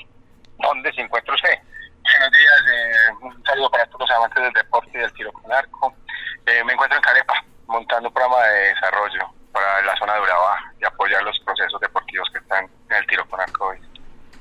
dónde 0.59 0.91
se 0.93 1.01
encuentra 1.01 1.35
usted. 1.35 1.59
Buenos 2.01 2.31
días, 2.31 2.61
eh, 2.73 3.13
un 3.21 3.43
saludo 3.45 3.69
para 3.69 3.85
todos 3.85 4.01
los 4.01 4.11
amantes 4.11 4.43
del 4.43 4.53
deporte 4.53 4.91
y 4.93 4.97
del 4.97 5.13
tiro 5.13 5.31
con 5.31 5.51
arco. 5.53 5.93
Eh, 6.47 6.63
me 6.65 6.73
encuentro 6.73 6.97
en 6.97 7.03
Carepa, 7.03 7.45
montando 7.67 8.09
un 8.09 8.13
programa 8.13 8.43
de 8.43 8.73
desarrollo 8.73 9.29
para 9.51 9.81
la 9.83 9.95
zona 9.97 10.15
de 10.15 10.21
Urabá 10.21 10.73
y 10.81 10.85
apoyar 10.85 11.23
los 11.23 11.39
procesos 11.41 11.79
deportivos 11.79 12.27
que 12.31 12.39
están 12.39 12.67
en 12.89 12.97
el 12.97 13.07
tiro 13.07 13.27
con 13.29 13.39
arco 13.39 13.67
hoy. 13.67 13.92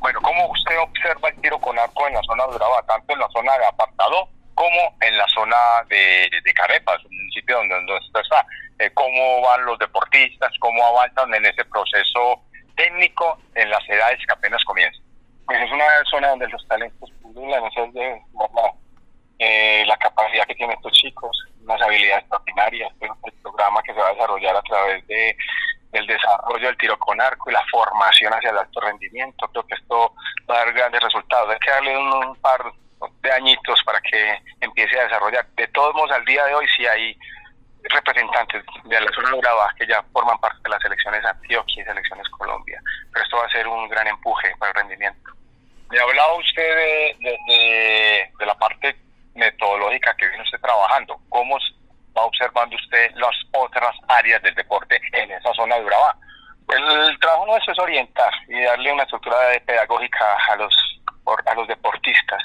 Bueno, 0.02 0.21
¿cómo 0.21 0.47
usted 0.49 0.76
observa 0.80 1.28
el 1.28 1.40
tiro 1.40 1.59
con 1.61 1.78
arco 1.78 2.09
en 2.09 2.14
la 2.14 2.23
zona 2.25 2.44
de 2.49 2.56
Urabá, 2.56 2.82
tanto 2.88 3.12
en 3.12 3.21
la 3.21 3.28
zona 3.28 3.56
de 3.56 3.66
Apartado 3.66 4.28
como 4.54 4.97
en 5.00 5.16
la 5.16 5.26
zona 5.28 5.56
de, 5.88 6.28
de 6.43 6.54
Carepa, 6.54 6.97
un 7.04 7.17
municipio 7.17 7.56
donde, 7.56 7.75
donde 7.76 7.99
usted 7.99 8.21
está? 8.21 8.45
Eh, 8.80 8.91
¿Cómo 8.95 9.43
van 9.43 9.65
los 9.65 9.78
deportistas? 9.78 10.50
¿Cómo 10.58 10.84
avanzan 10.84 11.32
en 11.34 11.47
ese 11.47 11.65
proceso 11.67 12.43
técnico 12.75 13.38
en 13.54 13.71
las 13.71 13.88
edades 13.88 14.19
que 14.26 14.32
apenas 14.32 14.65
comienzan? 14.65 15.04
Pues 15.47 15.60
es 15.62 15.71
una 15.71 15.84
zona 16.10 16.30
donde 16.30 16.49
los 16.49 16.67
talentos 16.67 17.10
pululan, 17.23 17.65
es 17.65 17.95
de 17.95 18.23
eh, 19.38 19.84
la 19.86 19.97
capacidad 19.99 20.47
que 20.47 20.54
tienen 20.56 20.76
estos 20.76 20.93
chicos, 20.93 21.47
unas 21.62 21.80
habilidades 21.80 22.23
extraordinarias, 22.23 22.93
el 23.00 23.32
programa 23.41 23.80
que 23.84 23.95
se 23.95 24.00
va 24.00 24.08
a 24.08 24.12
desarrollar 24.15 24.56
a 24.56 24.62
través 24.62 25.06
de 25.06 25.36
el 26.02 26.06
desarrollo 26.06 26.67
del 26.67 26.76
tiro 26.76 26.99
con 26.99 27.21
arco 27.21 27.50
y 27.50 27.52
la 27.52 27.65
formación 27.71 28.32
hacia 28.32 28.50
el 28.50 28.58
alto 28.58 28.80
rendimiento. 28.80 29.49
Creo 29.49 29.67
que 29.67 29.75
esto 29.75 30.15
va 30.49 30.54
a 30.56 30.65
dar 30.65 30.73
grandes 30.73 31.02
resultados. 31.02 31.50
Hay 31.50 31.58
que 31.58 31.71
darle 31.71 31.97
un, 31.97 32.36
par 32.36 32.60
de 33.21 33.32
añitos 33.32 33.82
para 33.84 34.00
que 34.00 34.38
empiece 34.60 34.99
a 34.99 35.04
desarrollar. 35.04 35.47
De 35.56 35.67
todos 35.69 35.95
modos, 35.95 36.12
al 36.12 36.25
día 36.25 36.45
de 36.45 36.54
hoy 36.54 36.67
sí 36.76 36.86
hay 36.86 37.17
representantes 37.84 38.62
de 38.84 39.00
la 39.00 39.10
zona 39.12 39.30
de 39.30 39.38
Urabá 39.38 39.75
que 39.76 39.86
ya 39.86 40.02
forman 40.12 40.38
parte 40.38 40.58
de 40.62 40.71
las 40.71 40.80
selecciones 40.82 41.25
Antioquia 41.25 41.82
y 41.82 41.86
selecciones 41.86 42.28
Colombia. 42.28 42.80
Pero 43.12 43.25
esto 43.25 43.36
va 43.38 43.47
a 43.47 43.50
ser 43.50 43.67
un 43.67 43.88
gran 43.88 44.06
empuje 44.06 44.54
para 44.58 44.71
el 44.71 44.76
rendimiento. 44.76 45.30
Me 45.91 45.99
hablaba 45.99 46.34
usted 46.34 46.76
de, 46.76 47.17
de, 47.21 48.30
de 48.38 48.47
la 48.47 48.54
parte 48.54 48.97
metodológica 49.34 50.15
que 50.17 50.28
viene 50.28 50.43
usted 50.43 50.60
trabajando. 50.60 51.21
¿Cómo 51.28 51.58
va 52.17 52.23
observando 52.23 52.76
usted 52.76 53.10
las 53.17 53.34
otras 53.52 53.95
áreas 54.08 54.43
del 54.43 54.54
deporte 54.54 55.00
en 55.12 55.30
esa 55.30 55.52
zona 55.54 55.76
de 55.76 55.84
Urabá? 55.84 56.17
El 56.69 57.19
trabajo 57.19 57.47
nuestro 57.47 57.73
es 57.73 57.78
orientar 57.78 58.32
y 58.49 58.62
darle 58.62 58.93
una 58.93 59.02
estructura 59.02 59.36
pedagógica 59.67 60.36
a 60.49 60.56
los, 60.56 60.75
a 61.47 61.54
los 61.54 61.69
deportistas, 61.69 62.43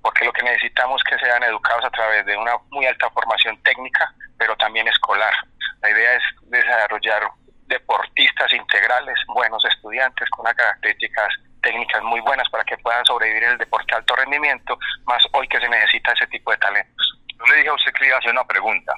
porque 0.00 0.24
lo 0.24 0.32
que 0.32 0.42
necesitamos 0.42 1.02
es 1.04 1.10
que 1.10 1.24
sean 1.24 1.42
educados 1.42 1.84
a 1.84 1.90
través 1.90 2.24
de 2.24 2.36
una 2.36 2.52
muy 2.70 2.86
alta 2.86 3.10
formación 3.10 3.60
técnica, 3.62 4.14
pero 4.38 4.56
también 4.56 4.88
escolar. 4.88 5.34
La 5.82 5.90
idea 5.90 6.14
es 6.14 6.22
desarrollar 6.44 7.22
deportistas 7.66 8.52
integrales, 8.52 9.16
buenos 9.28 9.64
estudiantes 9.64 10.28
con 10.30 10.46
unas 10.46 10.56
características 10.90 11.34
técnicas 11.62 12.02
muy 12.02 12.20
buenas 12.20 12.48
para 12.48 12.64
que 12.64 12.76
puedan 12.78 13.04
sobrevivir 13.04 13.44
el 13.44 13.58
deporte 13.58 13.86
de 13.90 13.96
alto 13.96 14.16
rendimiento, 14.16 14.78
más 15.04 15.22
hoy 15.32 15.46
que 15.48 15.60
se 15.60 15.68
necesita 15.68 16.12
ese 16.12 16.26
tipo 16.28 16.50
de 16.50 16.58
talentos. 16.58 17.18
Yo 17.38 17.44
le 17.46 17.56
dije 17.56 17.68
a 17.68 17.74
usted 17.74 17.92
que 17.92 18.00
le 18.00 18.06
iba 18.08 18.16
a 18.16 18.18
hacer 18.18 18.32
una 18.32 18.44
pregunta. 18.44 18.94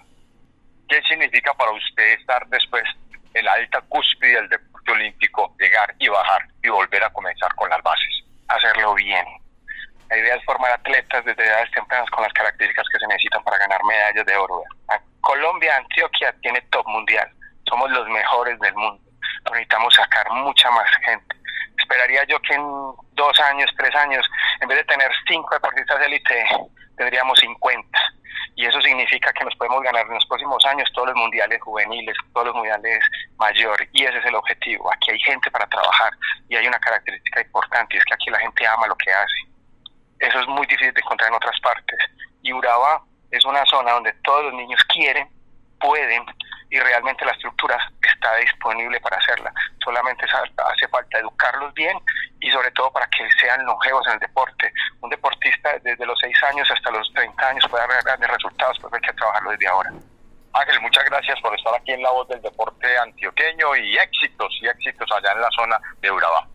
¿Qué 0.88 1.02
significa 1.02 1.52
para 1.54 1.72
usted 1.72 2.18
estar 2.18 2.46
después 2.48 2.84
en 3.34 3.44
la 3.44 3.52
alta 3.54 3.80
cúspide 3.88 4.34
del 4.34 4.48
deporte 4.48 4.92
olímpico, 4.92 5.54
llegar 5.58 5.94
y 5.98 6.08
bajar 6.08 6.46
y 6.62 6.68
volver 6.68 7.02
a 7.04 7.10
comenzar 7.10 7.54
con 7.54 7.68
las 7.70 7.82
bases? 7.82 8.24
Hacerlo 8.48 8.94
bien. 8.94 9.24
La 10.10 10.18
idea 10.18 10.36
es 10.36 10.44
formar 10.44 10.72
atletas 10.72 11.24
desde 11.24 11.44
edades 11.44 11.70
tempranas 11.72 12.10
con 12.10 12.22
las 12.22 12.32
características 12.32 12.86
que 12.92 12.98
se 12.98 13.06
necesitan 13.06 13.42
para 13.42 13.58
ganar 13.58 13.82
medallas 13.84 14.26
de 14.26 14.36
oro. 14.36 14.62
Colombia, 15.20 15.76
Antioquia 15.76 16.34
tiene 16.42 16.60
top 16.70 16.86
mundial. 16.86 17.28
Somos 17.68 17.90
los 17.90 18.06
mejores 18.08 18.58
del 18.60 18.74
mundo. 18.74 19.02
necesitamos 19.50 19.94
sacar 19.94 20.30
mucha 20.30 20.70
más 20.70 20.90
gente. 21.04 21.41
Esperaría 21.76 22.24
yo 22.24 22.40
que 22.40 22.54
en 22.54 22.62
dos 23.12 23.40
años, 23.40 23.70
tres 23.76 23.94
años, 23.96 24.28
en 24.60 24.68
vez 24.68 24.78
de 24.78 24.84
tener 24.84 25.10
cinco 25.26 25.54
deportistas 25.54 25.98
de 25.98 26.06
élite, 26.06 26.44
tendríamos 26.96 27.38
50 27.40 27.98
y 28.54 28.66
eso 28.66 28.80
significa 28.82 29.32
que 29.32 29.44
nos 29.44 29.54
podemos 29.56 29.82
ganar 29.82 30.06
en 30.06 30.14
los 30.14 30.26
próximos 30.26 30.64
años 30.66 30.90
todos 30.94 31.08
los 31.08 31.16
mundiales 31.16 31.60
juveniles, 31.62 32.16
todos 32.32 32.48
los 32.48 32.56
mundiales 32.56 33.02
mayores, 33.38 33.88
y 33.92 34.04
ese 34.04 34.18
es 34.18 34.26
el 34.26 34.34
objetivo. 34.34 34.92
Aquí 34.92 35.10
hay 35.10 35.18
gente 35.20 35.50
para 35.50 35.66
trabajar 35.66 36.12
y 36.48 36.56
hay 36.56 36.66
una 36.66 36.78
característica 36.78 37.40
importante, 37.40 37.96
es 37.96 38.04
que 38.04 38.14
aquí 38.14 38.30
la 38.30 38.40
gente 38.40 38.66
ama 38.66 38.86
lo 38.86 38.96
que 38.96 39.12
hace. 39.12 39.38
Eso 40.18 40.40
es 40.40 40.46
muy 40.48 40.66
difícil 40.66 40.92
de 40.92 41.00
encontrar 41.00 41.30
en 41.30 41.36
otras 41.36 41.58
partes. 41.60 41.98
Y 42.42 42.52
Urabá 42.52 43.02
es 43.30 43.44
una 43.44 43.64
zona 43.66 43.92
donde 43.92 44.12
todos 44.24 44.44
los 44.44 44.54
niños 44.54 44.82
quieren, 44.84 45.28
pueden, 45.80 46.24
y 46.70 46.78
realmente 46.78 47.24
la 47.24 47.32
estructura 47.32 47.78
está 48.22 48.36
disponible 48.36 49.00
para 49.00 49.16
hacerla. 49.16 49.52
Solamente 49.84 50.24
hace 50.24 50.88
falta 50.88 51.18
educarlos 51.18 51.74
bien 51.74 51.98
y 52.40 52.50
sobre 52.50 52.70
todo 52.70 52.92
para 52.92 53.06
que 53.08 53.28
sean 53.40 53.64
longevos 53.66 54.06
en 54.06 54.14
el 54.14 54.18
deporte. 54.20 54.72
Un 55.00 55.10
deportista 55.10 55.70
desde 55.82 56.06
los 56.06 56.18
6 56.20 56.42
años 56.44 56.70
hasta 56.70 56.90
los 56.92 57.12
30 57.14 57.48
años 57.48 57.64
puede 57.68 57.86
dar 57.86 58.04
grandes 58.04 58.30
resultados, 58.30 58.78
pero 58.80 58.94
hay 58.94 59.00
que 59.00 59.12
trabajarlo 59.14 59.50
desde 59.50 59.66
ahora. 59.66 59.90
Ángel, 60.54 60.80
muchas 60.82 61.04
gracias 61.06 61.40
por 61.40 61.54
estar 61.54 61.74
aquí 61.74 61.92
en 61.92 62.02
La 62.02 62.10
Voz 62.10 62.28
del 62.28 62.42
Deporte 62.42 62.98
Antioqueño 62.98 63.74
y 63.76 63.96
éxitos 63.96 64.58
y 64.60 64.68
éxitos 64.68 65.10
allá 65.16 65.32
en 65.32 65.40
la 65.40 65.50
zona 65.50 65.78
de 66.00 66.10
Urabá. 66.10 66.46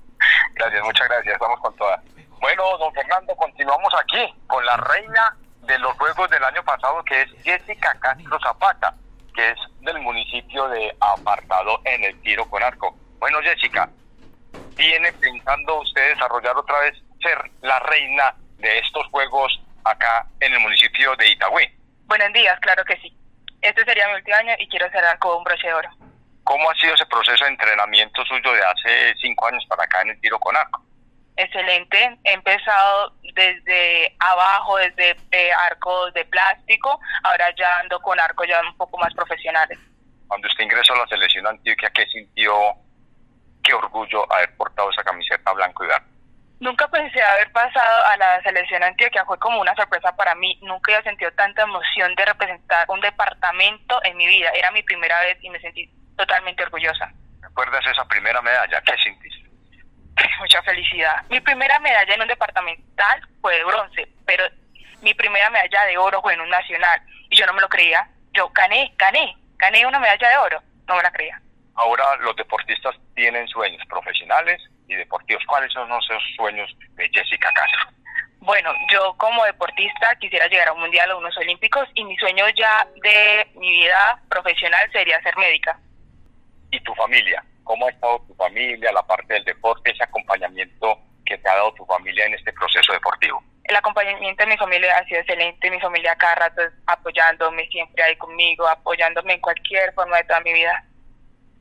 Gracias, 0.54 0.84
muchas 0.84 1.08
gracias, 1.10 1.38
vamos 1.40 1.60
con 1.60 1.76
todas. 1.76 2.00
Bueno, 2.40 2.78
don 2.78 2.94
Fernando, 2.94 3.36
continuamos 3.36 3.94
aquí 4.00 4.34
con 4.46 4.64
la 4.66 4.78
reina 4.78 5.36
de 5.64 5.80
los 5.80 5.98
Juegos 5.98 6.30
del 6.30 6.44
año 6.44 6.64
pasado, 6.64 7.04
que 7.04 7.24
es 7.24 7.30
Jessica 7.44 7.98
Castro 8.00 8.40
Zapata 8.40 8.94
que 9.38 9.52
es 9.52 9.60
del 9.82 10.00
municipio 10.00 10.68
de 10.70 10.94
Apartado 11.00 11.80
en 11.86 12.04
el 12.04 12.20
tiro 12.22 12.50
con 12.50 12.64
arco. 12.64 12.98
Bueno, 13.20 13.38
Jessica, 13.44 13.88
¿tiene 14.76 15.14
pensando 15.14 15.80
usted 15.80 16.10
desarrollar 16.10 16.58
otra 16.58 16.80
vez 16.80 16.98
ser 17.22 17.38
la 17.62 17.80
reina 17.80 18.36
de 18.58 18.80
estos 18.80 19.06
juegos 19.08 19.62
acá 19.84 20.28
en 20.40 20.54
el 20.54 20.60
municipio 20.60 21.16
de 21.16 21.30
Itagüí. 21.30 21.68
Buenos 22.06 22.34
días, 22.34 22.60
claro 22.60 22.84
que 22.86 22.98
sí. 22.98 23.16
Este 23.62 23.84
sería 23.86 24.08
mi 24.08 24.16
último 24.16 24.38
año 24.38 24.54
y 24.60 24.68
quiero 24.68 24.90
cerrar 24.90 25.18
con 25.20 25.38
un 25.38 25.44
broche 25.44 25.68
de 25.68 25.74
oro. 25.74 25.90
¿Cómo 26.44 26.70
ha 26.70 26.76
sido 26.76 26.94
ese 26.94 27.06
proceso 27.06 27.44
de 27.44 27.52
entrenamiento 27.52 28.24
suyo 28.26 28.54
de 28.54 28.64
hace 28.64 29.14
cinco 29.22 29.48
años 29.48 29.66
para 29.68 29.84
acá 29.84 30.02
en 30.02 30.10
el 30.10 30.22
tiro 30.22 30.40
con 30.40 30.56
arco? 30.56 30.82
Excelente. 31.38 32.18
He 32.24 32.34
empezado 32.34 33.14
desde 33.34 34.16
abajo, 34.20 34.78
desde 34.78 35.16
eh, 35.32 35.52
arcos 35.54 36.12
de 36.14 36.26
plástico. 36.26 37.00
Ahora 37.24 37.54
ya 37.56 37.80
ando 37.80 38.00
con 38.00 38.20
arcos 38.20 38.48
ya 38.48 38.60
un 38.62 38.76
poco 38.76 38.98
más 38.98 39.14
profesionales. 39.14 39.78
Cuando 40.28 40.48
usted 40.48 40.64
ingresó 40.64 40.94
a 40.94 40.98
la 40.98 41.08
selección 41.08 41.46
Antioquia, 41.46 41.92
¿qué 41.92 42.06
sintió? 42.08 42.54
¿Qué 43.64 43.74
orgullo 43.74 44.32
haber 44.34 44.56
portado 44.58 44.90
esa 44.90 45.04
camiseta 45.04 45.54
blanco 45.54 45.84
y 45.84 45.88
verde? 45.88 46.08
Nunca 46.60 46.88
pensé 46.88 47.22
haber 47.22 47.52
pasado 47.52 48.06
a 48.12 48.18
la 48.18 48.42
selección 48.42 48.82
Antioquia, 48.82 49.24
fue 49.26 49.38
como 49.38 49.62
una 49.62 49.76
sorpresa 49.76 50.16
para 50.16 50.34
mí. 50.34 50.58
Nunca 50.64 50.92
había 50.92 51.04
sentido 51.04 51.32
tanta 51.34 51.62
emoción 51.62 52.16
de 52.16 52.26
representar 52.26 52.88
un 52.90 53.00
departamento 53.00 54.04
en 54.04 54.18
mi 54.18 54.26
vida. 54.26 54.50
Era 54.56 54.72
mi 54.72 54.82
primera 54.82 55.22
vez 55.22 55.38
y 55.42 55.52
me 55.52 55.60
sentí 55.60 55.88
totalmente 56.18 56.64
orgullosa. 56.64 57.14
¿Recuerdas 57.42 57.86
esa 57.86 58.06
primera 58.06 58.42
medalla? 58.42 58.82
¿Qué 58.82 58.94
sentiste? 59.04 59.47
Mucha 60.40 60.62
felicidad. 60.64 61.24
Mi 61.30 61.40
primera 61.40 61.80
medalla 61.80 62.14
en 62.14 62.22
un 62.22 62.28
departamental 62.28 63.22
fue 63.42 63.56
de 63.56 63.64
bronce, 63.64 64.08
pero 64.26 64.44
mi 65.02 65.14
primera 65.14 65.50
medalla 65.50 65.86
de 65.86 65.98
oro 65.98 66.22
fue 66.22 66.34
en 66.34 66.42
un 66.42 66.50
nacional 66.50 67.02
y 67.30 67.36
yo 67.38 67.46
no 67.46 67.54
me 67.54 67.62
lo 67.62 67.70
creía. 67.70 68.08
Yo 68.34 68.50
gané, 68.50 68.94
gané, 68.98 69.36
gané 69.58 69.86
una 69.86 70.00
medalla 70.00 70.30
de 70.30 70.38
oro. 70.38 70.62
No 70.88 70.96
me 70.96 71.04
la 71.04 71.12
creía. 71.12 71.40
Ahora 71.76 72.16
los 72.18 72.36
deportistas 72.36 72.96
tienen 73.16 73.48
sueños 73.48 73.86
profesionales 73.88 74.62
y 74.88 74.96
deportivos. 74.96 75.44
¿Cuáles 75.46 75.72
son 75.72 75.88
esos 75.92 76.24
sueños 76.36 76.76
de 76.96 77.10
Jessica 77.14 77.52
Castro? 77.54 77.98
Bueno, 78.40 78.72
yo 78.92 79.14
como 79.18 79.44
deportista 79.46 80.16
quisiera 80.20 80.48
llegar 80.48 80.70
a 80.70 80.74
un 80.74 80.80
mundial 80.80 81.12
o 81.12 81.18
unos 81.18 81.36
olímpicos 81.38 81.88
y 81.94 82.04
mi 82.06 82.16
sueño 82.18 82.46
ya 82.56 82.88
de 83.04 83.46
mi 83.56 83.70
vida 83.70 84.22
profesional 84.30 84.90
sería 84.92 85.22
ser 85.22 85.36
médica. 85.38 85.78
¿Y 86.72 86.80
tu 86.82 86.94
familia? 86.96 87.44
¿Cómo 87.64 87.88
ha 87.88 87.90
estado 87.90 88.24
tu 88.28 88.34
familia, 88.36 88.92
la 88.94 89.04
parte 89.04 89.34
del 89.34 89.44
deporte, 89.44 89.94
tu 91.78 91.86
familia 91.86 92.26
en 92.26 92.34
este 92.34 92.52
proceso 92.52 92.92
deportivo? 92.92 93.42
El 93.64 93.76
acompañamiento 93.76 94.44
de 94.44 94.50
mi 94.50 94.58
familia 94.58 94.98
ha 94.98 95.06
sido 95.06 95.20
excelente, 95.20 95.72
mi 95.72 95.80
familia 95.80 96.16
cada 96.16 96.36
rato 96.36 96.62
apoyándome, 96.88 97.68
siempre 97.68 98.04
ahí 98.04 98.16
conmigo, 98.18 98.68
apoyándome 98.68 99.34
en 99.34 99.42
cualquier 99.42 99.94
forma 99.94 100.18
de 100.18 100.24
toda 100.24 100.40
mi 100.42 100.54
vida. 100.54 100.84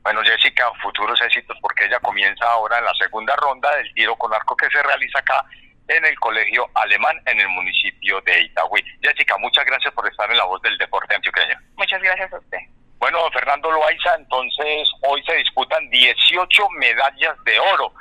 Bueno, 0.03 0.21
Jessica, 0.23 0.71
futuros 0.81 1.21
éxitos 1.21 1.57
porque 1.61 1.85
ella 1.85 1.99
comienza 1.99 2.45
ahora 2.45 2.77
en 2.79 2.85
la 2.85 2.93
segunda 2.93 3.35
ronda 3.35 3.75
del 3.75 3.93
tiro 3.93 4.15
con 4.15 4.33
arco 4.33 4.55
que 4.55 4.69
se 4.69 4.81
realiza 4.81 5.19
acá 5.19 5.43
en 5.87 6.05
el 6.05 6.17
Colegio 6.19 6.69
Alemán 6.75 7.21
en 7.25 7.39
el 7.39 7.49
municipio 7.49 8.21
de 8.21 8.41
Itagüí. 8.43 8.81
Jessica, 9.01 9.37
muchas 9.37 9.65
gracias 9.65 9.93
por 9.93 10.07
estar 10.07 10.29
en 10.31 10.37
la 10.37 10.45
voz 10.45 10.61
del 10.61 10.77
deporte 10.77 11.15
antioqueño. 11.15 11.57
Muchas 11.75 12.01
gracias 12.01 12.31
a 12.33 12.37
usted. 12.37 12.59
Bueno, 12.99 13.19
Fernando 13.31 13.69
Loaiza, 13.69 14.15
entonces 14.15 14.89
hoy 15.01 15.23
se 15.23 15.35
disputan 15.35 15.89
18 15.89 16.69
medallas 16.71 17.43
de 17.43 17.59
oro. 17.59 17.93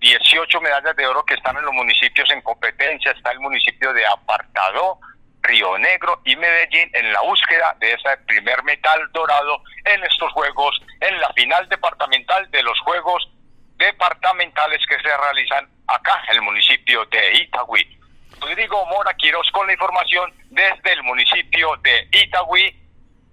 18 0.00 0.60
medallas 0.60 0.96
de 0.96 1.06
oro 1.06 1.24
que 1.24 1.34
están 1.34 1.56
en 1.56 1.64
los 1.64 1.74
municipios 1.74 2.30
en 2.30 2.40
competencia. 2.42 3.12
Está 3.12 3.32
el 3.32 3.40
municipio 3.40 3.92
de 3.92 4.06
Apartado, 4.06 4.98
Río 5.42 5.78
Negro 5.78 6.20
y 6.24 6.36
Medellín 6.36 6.90
en 6.92 7.12
la 7.12 7.20
búsqueda 7.22 7.76
de 7.80 7.92
ese 7.92 8.16
primer 8.26 8.62
metal 8.64 9.00
dorado 9.12 9.62
en 9.84 10.04
estos 10.04 10.32
Juegos, 10.32 10.80
en 11.00 11.20
la 11.20 11.32
final 11.32 11.68
departamental 11.68 12.50
de 12.50 12.62
los 12.62 12.78
Juegos 12.80 13.28
departamentales 13.76 14.80
que 14.88 14.96
se 14.96 15.16
realizan 15.16 15.68
acá 15.86 16.22
en 16.28 16.36
el 16.36 16.42
municipio 16.42 17.04
de 17.06 17.42
Itagüí. 17.42 17.98
Rodrigo 18.40 18.84
Mora 18.86 19.14
Quiroz 19.14 19.50
con 19.52 19.66
la 19.66 19.72
información 19.72 20.32
desde 20.50 20.92
el 20.92 21.02
municipio 21.02 21.76
de 21.82 22.08
Itagüí 22.12 22.76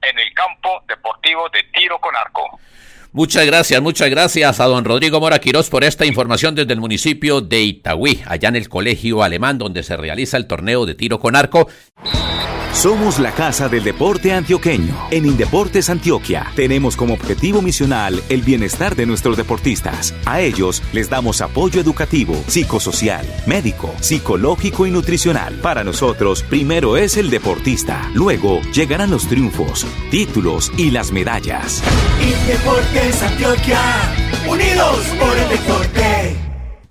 en 0.01 0.19
el 0.19 0.34
campo 0.34 0.84
deportivo 0.88 1.49
de 1.49 1.63
tiro 1.73 1.99
con 1.99 2.15
arco. 2.15 2.60
Muchas 3.15 3.45
gracias, 3.45 3.82
muchas 3.82 4.10
gracias 4.10 4.60
a 4.60 4.65
don 4.65 4.84
Rodrigo 4.84 5.21
Mora 5.21 5.39
Quirós 5.39 5.69
por 5.69 5.86
esta 5.86 6.06
información 6.06 6.54
desde 6.54 6.73
el 6.73 6.82
municipio 6.82 7.39
de 7.39 7.62
Itagüí, 7.62 8.21
allá 8.25 8.49
en 8.49 8.58
el 8.58 8.67
colegio 8.67 9.23
alemán 9.23 9.58
donde 9.58 9.84
se 9.84 9.95
realiza 9.95 10.36
el 10.36 10.47
torneo 10.47 10.86
de 10.86 10.95
tiro 10.95 11.17
con 11.17 11.38
arco. 11.38 11.69
Somos 12.76 13.20
la 13.20 13.32
Casa 13.32 13.70
del 13.70 13.86
Deporte 13.86 14.34
Antioqueño. 14.34 15.08
En 15.10 15.26
Indeportes 15.26 15.90
Antioquia 15.90 16.52
tenemos 16.58 16.98
como 16.98 17.14
objetivo 17.14 17.62
misional 17.62 18.22
el 18.28 18.42
bienestar 18.42 18.98
de 18.98 19.06
nuestros 19.06 19.38
deportistas. 19.38 20.14
A 20.26 20.42
ellos 20.42 20.84
les 20.92 21.10
damos 21.10 21.42
apoyo 21.42 21.80
educativo, 21.80 22.36
psicosocial, 22.48 23.26
médico, 23.48 23.96
psicológico 24.02 24.86
y 24.86 24.92
nutricional. 24.92 25.56
Para 25.62 25.86
nosotros, 25.86 26.44
primero 26.44 26.98
es 26.98 27.16
el 27.16 27.30
deportista. 27.30 28.12
Luego 28.14 28.62
llegarán 28.74 29.10
los 29.10 29.26
triunfos, 29.28 29.88
títulos 30.12 30.70
y 30.78 30.92
las 30.92 31.14
medallas. 31.14 31.82
Indeportes 32.22 33.24
Antioquia, 33.24 33.80
unidos 34.50 35.00
por 35.18 35.38
el 35.38 35.50
deporte. 35.50 36.44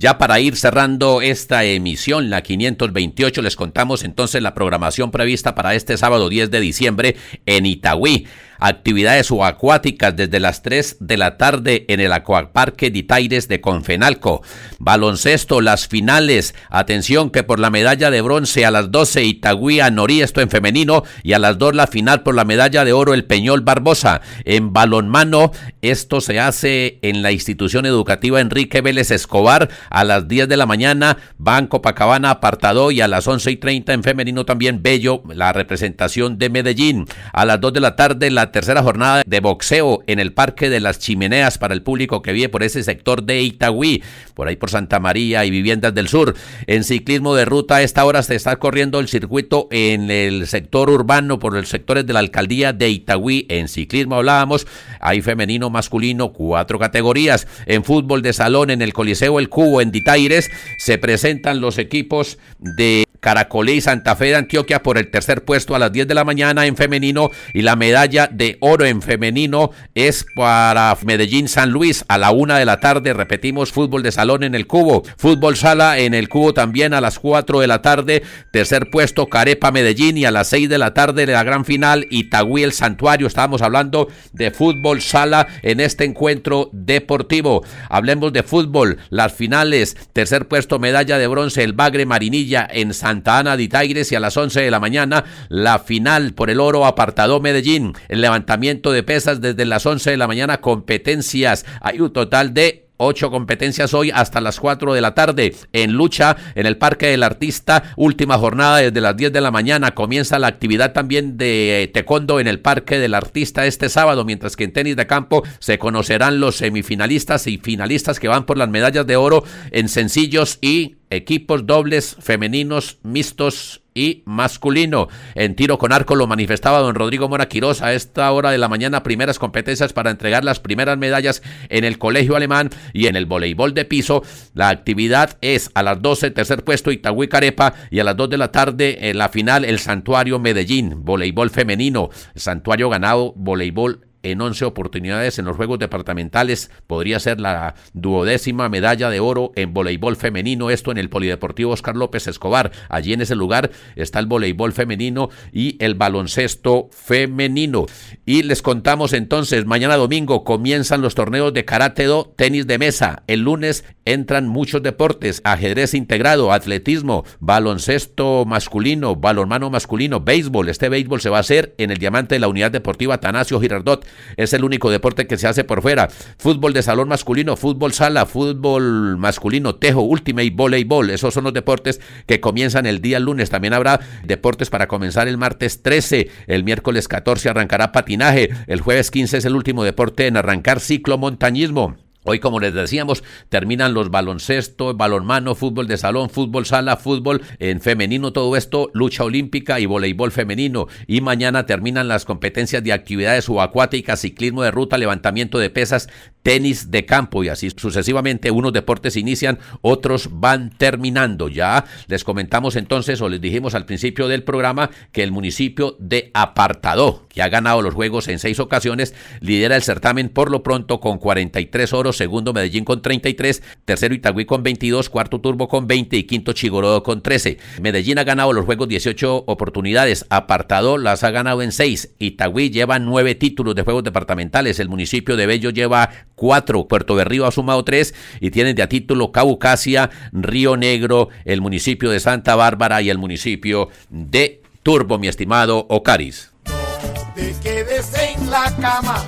Ya 0.05 0.19
para 0.19 0.39
ir 0.39 0.55
cerrando 0.55 1.23
esta 1.23 1.65
emisión, 1.65 2.29
la 2.29 2.43
528, 2.43 3.41
les 3.41 3.57
contamos 3.57 4.05
entonces 4.05 4.43
la 4.43 4.53
programación 4.53 5.11
prevista 5.11 5.55
para 5.55 5.75
este 5.75 5.97
sábado 5.97 6.29
10 6.29 6.51
de 6.51 6.61
diciembre 6.61 7.17
en 7.47 7.65
Itagüí 7.65 8.27
actividades 8.67 9.31
acuáticas 9.31 10.17
desde 10.17 10.41
las 10.41 10.63
3 10.63 10.97
de 11.01 11.17
la 11.19 11.37
tarde 11.37 11.85
en 11.89 12.01
el 12.01 12.13
Acuaparque 12.13 12.91
de 12.91 13.01
Itaires 13.01 13.47
de 13.47 13.61
Confenalco. 13.61 14.43
Baloncesto, 14.79 15.61
las 15.61 15.87
finales. 15.87 16.55
Atención 16.71 17.31
que 17.31 17.43
por 17.43 17.59
la 17.59 17.71
medalla 17.71 18.11
de 18.11 18.23
bronce 18.23 18.65
a 18.65 18.71
las 18.71 18.91
12 18.91 19.25
Itagüí 19.25 19.81
Norí, 19.93 20.23
esto 20.23 20.41
en 20.41 20.49
femenino, 20.49 21.03
y 21.23 21.35
a 21.35 21.39
las 21.39 21.59
2 21.59 21.75
la 21.75 21.87
final 21.87 22.23
por 22.23 22.35
la 22.35 22.45
medalla 22.45 22.85
de 22.85 22.93
oro 22.95 23.13
el 23.13 23.25
Peñol 23.25 23.61
Barbosa. 23.61 24.23
En 24.45 24.73
balonmano, 24.73 25.53
esto 25.83 26.21
se 26.23 26.41
hace 26.41 26.99
en 27.03 27.23
la 27.23 27.33
institución 27.33 27.85
educativa 27.85 28.41
Enrique 28.41 28.81
Vélez 28.81 29.11
Escobar 29.11 29.69
a 29.91 30.05
las 30.05 30.27
10 30.27 30.49
de 30.49 30.57
la 30.57 30.67
mañana, 30.67 31.19
Banco 31.37 31.83
Pacabana 31.83 32.31
apartado 32.31 32.91
y 32.91 33.03
a 33.03 33.09
las 33.09 33.27
11 33.27 33.51
y 33.51 33.57
30 33.57 33.93
en 33.93 34.03
femenino 34.03 34.45
también 34.47 34.83
Bello, 34.83 35.23
la 35.29 35.53
representación 35.53 36.39
de 36.39 36.49
Medellín. 36.49 37.07
A 37.33 37.45
las 37.45 37.61
2 37.61 37.75
de 37.75 37.81
la 37.81 37.97
tarde 37.97 38.31
la 38.31 38.54
tercera 38.55 38.85
jornada 38.85 39.25
de 39.27 39.41
boxeo 39.41 40.05
en 40.07 40.21
el 40.21 40.33
Parque 40.33 40.71
de 40.71 40.79
las 40.79 41.01
Chimeneas 41.01 41.59
para 41.59 41.75
el 41.75 41.83
público 41.83 42.23
que 42.23 42.33
vive 42.33 42.49
por 42.49 42.63
ese 42.63 42.85
sector 42.85 43.25
de 43.25 43.43
Itagüí, 43.43 44.05
por 44.33 44.47
ahí 44.47 44.55
por 44.55 44.71
Santa 44.71 45.01
María 45.01 45.45
y 45.45 45.51
Viviendas 45.51 45.93
del 45.93 46.07
Sur. 46.07 46.37
En 46.69 46.85
ciclismo 46.85 47.35
de 47.35 47.47
ruta 47.47 47.77
a 47.77 47.83
esta 47.83 48.05
hora 48.05 48.23
se 48.23 48.37
está 48.37 48.55
corriendo 48.55 49.01
el 49.01 49.09
circuito 49.09 49.67
en 49.73 50.09
el 50.09 50.47
sector 50.47 50.89
urbano 50.89 51.41
por 51.41 51.53
los 51.53 51.69
sectores 51.69 52.07
de 52.07 52.13
la 52.13 52.21
alcaldía 52.21 52.73
de 52.73 52.91
Itagüí. 52.91 53.45
En 53.49 53.67
ciclismo 53.67 54.15
hablábamos, 54.15 54.69
hay 55.01 55.21
femenino, 55.21 55.69
masculino, 55.69 56.33
cuatro 56.33 56.79
categorías. 56.79 57.49
En 57.67 57.83
fútbol 57.83 58.23
de 58.23 58.35
salón 58.35 58.71
en 58.71 58.83
el 58.83 58.93
Coliseo 58.93 59.41
El 59.41 59.49
Cubo 59.49 59.81
en 59.81 59.91
Ditaires 59.91 60.49
se 60.79 60.97
presentan 60.99 61.61
los 61.61 61.77
equipos 61.79 62.39
de 62.61 63.05
Caracolé 63.25 63.77
y 63.77 63.81
Santa 63.81 64.17
Fe 64.17 64.27
de 64.27 64.35
Antioquia 64.35 64.83
por 64.83 64.99
el 64.99 65.11
tercer 65.11 65.47
puesto 65.47 65.75
a 65.75 65.79
las 65.79 65.91
10 65.91 66.07
de 66.07 66.13
la 66.13 66.25
mañana 66.25 66.67
en 66.67 66.77
femenino 66.77 67.31
y 67.55 67.63
la 67.63 67.75
medalla 67.75 68.29
de 68.31 68.59
oro 68.61 68.85
en 68.85 69.01
femenino 69.01 69.71
es 69.95 70.27
para 70.35 70.95
Medellín 71.07 71.49
San 71.49 71.71
Luis 71.71 72.05
a 72.09 72.19
la 72.19 72.33
una 72.33 72.59
de 72.59 72.67
la 72.67 72.81
tarde. 72.81 73.15
Repetimos, 73.15 73.73
fútbol 73.73 74.03
de 74.03 74.13
salón 74.13 74.43
en 74.43 74.55
el 74.55 74.67
cubo, 74.67 75.05
fútbol 75.17 75.57
sala 75.57 75.99
en 75.99 76.13
el 76.13 76.29
cubo 76.29 76.53
también 76.53 76.93
a 76.93 77.01
las 77.01 77.19
4 77.19 77.61
de 77.61 77.67
la 77.67 77.81
tarde. 77.81 78.23
Tercer 78.51 78.91
puesto 78.91 79.31
Carepa 79.31 79.73
Medellín 79.73 80.19
y 80.19 80.27
a 80.27 80.31
las 80.31 80.49
6 80.49 80.69
de 80.69 80.77
la 80.77 80.93
tarde 80.93 81.25
la 81.25 81.45
gran 81.45 81.65
final 81.65 82.07
Itagüí 82.11 82.63
el 82.63 82.75
Santuario. 82.75 83.27
Estábamos 83.27 83.63
hablando 83.63 84.09
de 84.35 84.51
fútbol 84.51 85.01
sala 85.01 85.47
en 85.63 85.81
este 85.81 86.05
encuentro 86.05 86.69
deportivo. 86.73 87.65
Hablemos 87.89 88.35
de 88.35 88.43
fútbol, 88.43 88.99
las 89.09 89.33
finales, 89.33 89.97
tercer 90.13 90.47
puesto 90.47 90.79
medalla 90.79 91.17
de 91.17 91.27
bronce 91.27 91.63
el 91.65 91.73
Bagre 91.73 92.05
Marinilla 92.05 92.69
en 92.71 92.93
San 92.93 93.14
Santa 93.15 93.39
Ana 93.39 93.57
de 93.57 93.69
Tigres 93.69 94.11
y 94.11 94.17
a 94.17 94.21
las 94.21 94.37
11 94.37 94.61
de 94.61 94.71
la 94.73 94.81
mañana 94.81 95.25
la 95.49 95.79
final 95.79 96.33
por 96.33 96.51
el 96.51 96.59
oro 96.59 96.85
apartado 96.85 97.39
Medellín. 97.39 97.93
El 98.09 98.23
levantamiento 98.23 98.91
de 98.91 99.05
pesas 99.05 99.41
desde 99.41 99.65
las 99.67 99.87
11 99.87 100.11
de 100.11 100.17
la 100.17 100.27
mañana, 100.27 100.61
competencias. 100.61 101.65
Hay 101.81 102.01
un 102.01 102.13
total 102.13 102.55
de 102.55 102.85
Ocho 102.97 103.29
competencias 103.33 103.93
hoy 103.93 104.13
hasta 104.15 104.41
las 104.41 104.61
4 104.61 104.95
de 104.95 105.01
la 105.01 105.15
tarde. 105.15 105.53
En 105.73 105.95
lucha 105.95 106.37
en 106.55 106.65
el 106.65 106.77
Parque 106.77 107.09
del 107.09 107.25
Artista, 107.25 107.93
última 107.97 108.39
jornada 108.39 108.77
desde 108.77 109.01
las 109.01 109.17
10 109.17 109.33
de 109.33 109.41
la 109.41 109.51
mañana. 109.51 109.97
Comienza 109.97 110.39
la 110.39 110.47
actividad 110.47 110.93
también 110.93 111.37
de 111.37 111.91
taekwondo 111.93 112.39
en 112.39 112.47
el 112.47 112.61
Parque 112.61 113.01
del 113.01 113.15
Artista 113.15 113.67
este 113.67 113.89
sábado, 113.89 114.25
mientras 114.25 114.55
que 114.55 114.63
en 114.63 114.73
tenis 114.73 114.95
de 114.95 115.09
campo 115.09 115.43
se 115.59 115.77
conocerán 115.77 116.39
los 116.39 116.55
semifinalistas 116.55 117.49
y 117.49 117.59
finalistas 117.59 118.21
que 118.21 118.29
van 118.29 118.47
por 118.47 118.59
las 118.59 118.69
medallas 118.69 119.09
de 119.09 119.17
oro 119.17 119.43
en 119.73 119.89
sencillos 119.89 120.59
y 120.61 120.95
equipos 121.11 121.67
dobles 121.67 122.17
femeninos, 122.21 122.99
mixtos 123.03 123.83
y 123.95 124.23
masculino. 124.27 125.09
En 125.35 125.55
tiro 125.55 125.79
con 125.79 125.93
arco 125.93 126.17
lo 126.17 126.27
manifestaba 126.27 126.81
don 126.81 126.95
Rodrigo 126.95 127.29
Mora 127.29 127.49
Quiroz 127.49 127.81
a 127.81 127.95
esta 127.95 128.31
hora 128.33 128.51
de 128.51 128.59
la 128.59 128.69
mañana, 128.69 129.03
primeras 129.03 129.39
competencias 129.39 129.93
para 129.93 130.11
entregar 130.11 130.45
las 130.45 130.61
primeras 130.61 130.99
medallas 130.99 131.43
en 131.69 131.85
el 131.85 131.99
colegio 131.99 132.37
alemán 132.37 132.71
y 132.93 133.07
en 133.07 133.17
el 133.17 133.27
voleibol 133.27 133.73
de 133.73 133.85
piso. 133.85 134.23
La 134.53 134.69
actividad 134.69 135.39
es 135.41 135.71
a 135.75 135.83
las 135.83 136.03
12, 136.03 136.33
tercer 136.33 136.65
puesto 136.65 136.91
Itagüí 136.91 137.29
Carepa 137.29 137.75
y 137.91 138.01
a 138.01 138.05
las 138.05 138.17
2 138.17 138.31
de 138.31 138.39
la 138.39 138.51
tarde 138.51 139.11
en 139.11 139.19
la 139.19 139.29
final 139.29 139.65
el 139.65 139.79
Santuario 139.79 140.39
Medellín, 140.39 141.05
voleibol 141.05 141.51
femenino, 141.51 142.11
Santuario 142.35 142.91
ganado, 142.91 143.33
voleibol 143.37 144.04
en 144.25 144.41
11 144.41 144.65
oportunidades 144.65 145.39
en 145.39 145.45
los 145.45 145.57
Juegos 145.57 145.79
Departamentales. 145.79 146.71
Podría 146.87 147.21
ser 147.21 147.41
la 147.41 147.77
duodécima 147.93 148.69
medalla 148.69 149.11
de 149.11 149.21
oro 149.21 149.53
en 149.55 149.73
voleibol 149.73 150.17
femenino. 150.17 150.71
Esto 150.71 150.91
en 150.91 150.99
el 150.99 151.09
Polideportivo 151.09 151.73
Oscar 151.73 151.95
López 151.95 152.27
Escobar. 152.27 152.73
Allí 152.89 153.13
en 153.13 153.21
ese 153.21 153.37
lugar 153.37 153.71
está 153.95 154.19
el 154.19 154.27
voleibol 154.27 154.73
femenino 154.73 155.29
y 155.53 155.77
el 155.79 155.95
baloncesto 155.95 156.89
femenino. 156.91 157.87
Y 158.27 158.43
les 158.43 158.63
contamos 158.63 159.13
entonces, 159.13 159.67
mañana 159.67 159.97
domingo 159.97 160.45
comienzan 160.45 161.03
los 161.03 161.15
torneos 161.15 161.53
de 161.53 161.65
karate 161.65 162.05
do, 162.05 162.33
tenis 162.37 162.67
de 162.67 162.79
mesa. 162.79 163.23
El 163.27 163.41
lunes 163.41 163.85
entran 164.05 164.49
muchos 164.49 164.83
deportes, 164.83 165.41
ajedrez 165.45 165.95
integrado, 165.95 166.53
atletismo, 166.53 167.25
baloncesto 167.41 168.45
masculino, 168.45 169.17
balonmano 169.17 169.71
masculino, 169.71 170.21
béisbol. 170.21 170.69
Este 170.69 170.89
béisbol 170.89 171.21
se 171.21 171.31
va 171.31 171.39
a 171.39 171.41
hacer 171.41 171.75
en 171.79 171.91
el 171.91 171.99
diamante 171.99 172.35
de 172.35 172.39
la 172.41 172.49
Unidad 172.49 172.71
Deportiva 172.71 173.19
Tanasio 173.19 173.61
Girardot 173.61 174.07
es 174.37 174.53
el 174.53 174.65
único 174.65 174.91
deporte 174.91 175.27
que 175.27 175.37
se 175.37 175.47
hace 175.47 175.65
por 175.65 175.83
fuera. 175.83 176.09
Fútbol 176.39 176.73
de 176.73 176.83
salón 176.83 177.09
masculino, 177.09 177.57
fútbol 177.57 177.93
sala, 177.93 178.27
fútbol 178.27 179.17
masculino, 179.17 179.77
tejo, 179.77 180.03
ultimate, 180.03 180.51
voleibol. 180.51 181.11
Esos 181.11 181.35
son 181.35 181.45
los 181.45 181.55
deportes 181.55 182.01
que 182.27 182.41
comienzan 182.41 182.87
el 182.87 183.01
día 183.01 183.21
lunes. 183.21 183.51
También 183.51 183.75
habrá 183.75 184.01
deportes 184.25 184.71
para 184.71 184.89
comenzar 184.89 185.29
el 185.29 185.39
martes 185.39 185.83
13. 185.83 186.31
El 186.47 186.65
miércoles 186.65 187.09
14 187.09 187.49
arrancará 187.49 187.93
patinaje. 187.93 188.51
El 188.67 188.81
jueves 188.81 189.11
15 189.11 189.39
es 189.39 189.45
el 189.45 189.57
último 189.57 189.85
deporte 189.85 190.27
en 190.27 190.37
arrancar 190.37 190.81
ciclomontañismo. 190.81 192.04
Hoy, 192.27 192.39
como 192.41 192.59
les 192.59 192.73
decíamos, 192.73 193.23
terminan 193.51 193.93
los 193.93 194.11
baloncesto, 194.11 194.95
balonmano, 194.95 195.55
fútbol 195.55 195.87
de 195.87 195.99
salón, 195.99 196.31
fútbol 196.31 196.65
sala, 196.65 196.97
fútbol 196.97 197.43
en 197.59 197.83
femenino, 197.83 198.33
todo 198.33 198.57
esto, 198.57 198.91
lucha 198.95 199.25
olímpica 199.25 199.79
y 199.79 199.85
voleibol 199.85 200.33
femenino. 200.33 200.87
Y 201.07 201.21
mañana 201.21 201.67
terminan 201.67 202.09
las 202.09 202.25
competencias 202.25 202.83
de 202.83 202.95
actividades 202.95 203.45
subacuáticas, 203.45 204.21
ciclismo 204.21 204.63
de 204.63 204.71
ruta, 204.71 204.97
levantamiento 204.97 205.59
de 205.59 205.69
pesas, 205.69 206.09
tenis 206.43 206.91
de 206.91 207.05
campo 207.05 207.45
y 207.45 207.49
así 207.49 207.71
sucesivamente. 207.71 208.51
Unos 208.51 208.73
deportes 208.73 209.17
inician, 209.17 209.59
otros 209.83 210.29
van 210.31 210.71
terminando. 210.71 211.49
Ya 211.49 211.85
les 212.07 212.25
comentamos 212.25 212.77
entonces 212.77 213.21
o 213.21 213.29
les 213.29 213.41
dijimos 213.41 213.75
al 213.75 213.87
principio 213.87 214.29
del 214.29 214.45
programa 214.45 214.91
que 215.13 215.23
el 215.23 215.33
municipio 215.33 215.97
de 215.99 216.31
Apartadó, 216.35 217.27
que 217.29 217.43
ha 217.43 217.49
ganado 217.49 217.83
los 217.83 217.95
Juegos 217.95 218.29
en 218.29 218.39
seis 218.39 218.61
ocasiones, 218.61 219.15
lidera 219.41 219.77
el 219.77 219.83
certamen 219.83 220.29
por 220.29 220.51
lo 220.51 220.63
pronto 220.63 221.01
con 221.01 221.19
43 221.19 221.93
oros, 221.93 222.14
segundo 222.15 222.53
Medellín 222.53 222.85
con 222.85 223.03
33, 223.03 223.63
tercero 223.85 224.15
Itagüí 224.15 224.45
con 224.45 224.63
22, 224.63 225.11
cuarto 225.11 225.41
Turbo 225.41 225.69
con 225.69 225.87
20 225.87 226.17
y 226.17 226.25
quinto 226.25 226.53
Chigorodo 226.53 227.03
con 227.03 227.23
13. 227.23 227.59
Medellín 227.81 228.19
ha 228.19 228.25
ganado 228.25 228.53
los 228.53 228.65
Juegos 228.65 228.89
18 228.89 229.45
oportunidades, 229.47 230.27
Apartadó 230.31 230.99
las 230.99 231.25
ha 231.25 231.31
ganado 231.31 231.63
en 231.63 231.73
seis, 231.73 232.15
Itagüí 232.19 232.71
lleva 232.71 232.99
nueve 232.99 233.35
títulos 233.35 233.75
de 233.75 233.83
Juegos 233.83 234.05
departamentales, 234.05 234.79
el 234.81 234.89
municipio 234.89 235.37
de 235.37 235.47
Bello 235.47 235.71
lleva 235.71 236.11
cuatro, 236.35 236.89
Puerto 236.89 237.15
Berrío 237.15 237.47
ha 237.47 237.53
sumado 237.53 237.85
tres 237.85 238.15
y 238.41 238.51
tienen 238.51 238.77
de 238.77 238.83
a 238.83 238.89
título 238.89 239.33
Caucasia, 239.33 240.11
Río 240.33 240.77
Negro, 240.77 241.29
el 241.45 241.61
municipio 241.61 242.11
de 242.11 242.21
Santa 242.21 242.57
Bárbara 242.57 243.03
y 243.03 243.11
el 243.11 243.19
municipio 243.19 243.89
de 244.11 244.63
Turbo, 244.83 245.19
mi 245.19 245.29
estimado 245.29 245.87
Ocaris. 245.89 246.53
No 246.67 247.35
te 247.35 247.55
quedes 247.63 248.13
en 248.15 248.51
la 248.51 248.75
cama, 248.77 249.25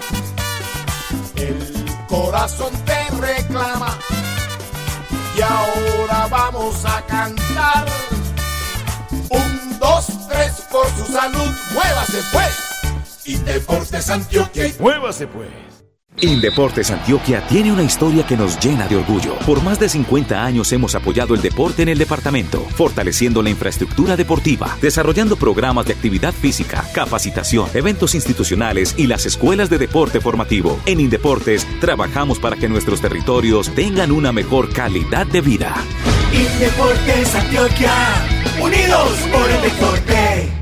corazón 2.17 2.73
te 2.85 3.11
reclama 3.17 3.99
y 5.37 5.43
ahora 5.43 6.27
vamos 6.31 6.85
a 6.85 7.05
cantar. 7.07 7.87
Un, 9.29 9.79
dos, 9.79 10.07
tres, 10.29 10.63
por 10.71 10.87
su 10.97 11.13
salud, 11.13 11.51
muévase 11.75 12.23
pues. 12.33 12.57
Y 13.25 13.37
Deportes 13.37 14.09
Antioquia, 14.09 14.73
muévase 14.79 15.27
pues. 15.27 15.66
Indeportes 16.21 16.91
Antioquia 16.91 17.47
tiene 17.47 17.71
una 17.71 17.83
historia 17.83 18.27
que 18.27 18.37
nos 18.37 18.59
llena 18.59 18.87
de 18.89 18.97
orgullo. 18.97 19.39
Por 19.41 19.63
más 19.63 19.79
de 19.79 19.89
50 19.89 20.43
años 20.43 20.73
hemos 20.73 20.95
apoyado 20.95 21.35
el 21.35 21.43
deporte 21.43 21.83
en 21.83 21.91
el 21.91 21.99
departamento, 21.99 22.61
fortaleciendo 22.61 23.43
la 23.43 23.51
infraestructura 23.51 24.17
deportiva, 24.17 24.77
desarrollando 24.81 25.37
programas 25.37 25.87
de 25.87 25.93
actividad 25.93 26.33
física, 26.33 26.85
capacitación, 26.95 27.69
eventos 27.75 28.15
institucionales 28.15 28.95
y 28.97 29.07
las 29.07 29.27
escuelas 29.27 29.69
de 29.69 29.77
deporte 29.77 30.21
formativo. 30.21 30.81
En 30.87 31.01
Indeportes 31.01 31.67
trabajamos 31.81 32.39
para 32.39 32.57
que 32.57 32.69
nuestros 32.69 33.03
territorios 33.03 33.69
tengan 33.75 34.11
una 34.11 34.33
mejor 34.33 34.73
calidad 34.73 35.27
de 35.27 35.43
vida. 35.43 35.75
Indeportes 36.33 37.35
Antioquia, 37.35 37.93
unidos 38.59 39.19
por 39.33 39.51
el 39.51 39.63
deporte. 39.63 40.56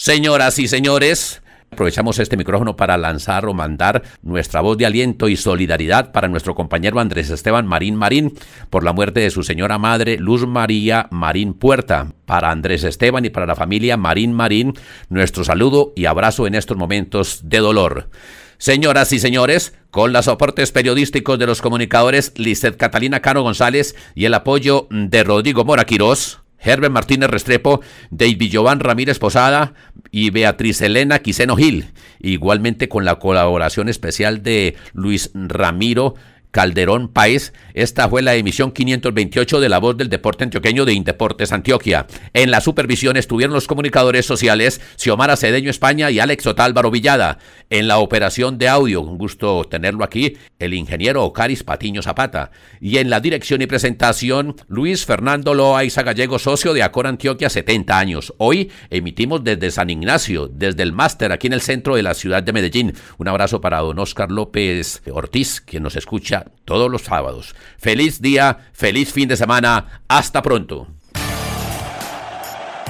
Señoras 0.00 0.58
y 0.58 0.66
señores, 0.66 1.42
aprovechamos 1.70 2.18
este 2.18 2.38
micrófono 2.38 2.74
para 2.74 2.96
lanzar 2.96 3.44
o 3.44 3.52
mandar 3.52 4.02
nuestra 4.22 4.62
voz 4.62 4.78
de 4.78 4.86
aliento 4.86 5.28
y 5.28 5.36
solidaridad 5.36 6.10
para 6.10 6.26
nuestro 6.26 6.54
compañero 6.54 7.00
Andrés 7.00 7.28
Esteban 7.28 7.66
Marín 7.66 7.96
Marín 7.96 8.32
por 8.70 8.82
la 8.82 8.94
muerte 8.94 9.20
de 9.20 9.30
su 9.30 9.42
señora 9.42 9.76
madre 9.76 10.16
Luz 10.16 10.46
María 10.46 11.06
Marín 11.10 11.52
Puerta. 11.52 12.14
Para 12.24 12.50
Andrés 12.50 12.82
Esteban 12.82 13.26
y 13.26 13.28
para 13.28 13.44
la 13.44 13.56
familia 13.56 13.98
Marín 13.98 14.32
Marín, 14.32 14.72
nuestro 15.10 15.44
saludo 15.44 15.92
y 15.94 16.06
abrazo 16.06 16.46
en 16.46 16.54
estos 16.54 16.78
momentos 16.78 17.40
de 17.42 17.58
dolor. 17.58 18.08
Señoras 18.56 19.12
y 19.12 19.18
señores, 19.18 19.74
con 19.90 20.14
los 20.14 20.24
soportes 20.24 20.72
periodísticos 20.72 21.38
de 21.38 21.46
los 21.46 21.60
comunicadores 21.60 22.32
Lizeth 22.36 22.78
Catalina 22.78 23.20
Cano 23.20 23.42
González 23.42 23.94
y 24.14 24.24
el 24.24 24.32
apoyo 24.32 24.86
de 24.88 25.24
Rodrigo 25.24 25.66
Mora 25.66 25.84
Quirós, 25.84 26.40
Herbert 26.60 26.92
Martínez 26.92 27.30
Restrepo, 27.30 27.80
David 28.10 28.50
Jovan 28.52 28.80
Ramírez 28.80 29.18
Posada 29.18 29.74
y 30.10 30.30
Beatriz 30.30 30.80
Elena 30.82 31.20
Quiseno 31.20 31.56
Gil. 31.56 31.90
Igualmente 32.20 32.88
con 32.88 33.04
la 33.04 33.18
colaboración 33.18 33.88
especial 33.88 34.42
de 34.42 34.76
Luis 34.92 35.30
Ramiro 35.34 36.14
Calderón 36.50 37.08
Paez. 37.08 37.52
Esta 37.74 38.08
fue 38.08 38.22
la 38.22 38.34
emisión 38.34 38.72
528 38.72 39.60
de 39.60 39.68
La 39.68 39.78
Voz 39.78 39.96
del 39.96 40.08
Deporte 40.08 40.44
Antioqueño 40.44 40.84
de 40.84 40.92
Indeportes 40.92 41.52
Antioquia. 41.52 42.06
En 42.32 42.50
la 42.50 42.60
supervisión 42.60 43.16
estuvieron 43.16 43.54
los 43.54 43.66
comunicadores 43.66 44.26
sociales 44.26 44.80
Xiomara 44.96 45.36
Cedeño 45.36 45.70
España 45.70 46.10
y 46.10 46.18
Alex 46.18 46.46
Otálvaro 46.46 46.90
Villada. 46.90 47.38
En 47.70 47.88
la 47.88 47.98
operación 47.98 48.58
de 48.58 48.68
audio, 48.68 49.00
un 49.00 49.18
gusto 49.18 49.64
tenerlo 49.64 50.04
aquí, 50.04 50.36
el 50.58 50.74
ingeniero 50.74 51.24
Ocaris 51.24 51.62
Patiño 51.62 52.02
Zapata. 52.02 52.50
Y 52.80 52.98
en 52.98 53.10
la 53.10 53.20
dirección 53.20 53.62
y 53.62 53.66
presentación, 53.66 54.56
Luis 54.68 55.06
Fernando 55.06 55.54
Loaiza 55.54 56.02
Gallego, 56.02 56.38
socio 56.38 56.74
de 56.74 56.82
Acor 56.82 57.06
Antioquia, 57.06 57.48
70 57.48 57.98
años. 57.98 58.34
Hoy 58.38 58.70
emitimos 58.90 59.44
desde 59.44 59.70
San 59.70 59.90
Ignacio, 59.90 60.48
desde 60.48 60.82
el 60.82 60.92
máster 60.92 61.32
aquí 61.32 61.46
en 61.46 61.52
el 61.52 61.60
centro 61.60 61.94
de 61.94 62.02
la 62.02 62.14
ciudad 62.14 62.42
de 62.42 62.52
Medellín. 62.52 62.94
Un 63.18 63.28
abrazo 63.28 63.60
para 63.60 63.78
don 63.78 63.98
Oscar 63.98 64.30
López 64.30 65.02
Ortiz, 65.12 65.60
quien 65.60 65.82
nos 65.82 65.96
escucha 65.96 66.39
todos 66.64 66.90
los 66.90 67.02
sábados. 67.02 67.54
Feliz 67.78 68.20
día, 68.20 68.58
feliz 68.72 69.12
fin 69.12 69.28
de 69.28 69.36
semana. 69.36 70.02
Hasta 70.08 70.42
pronto. 70.42 70.86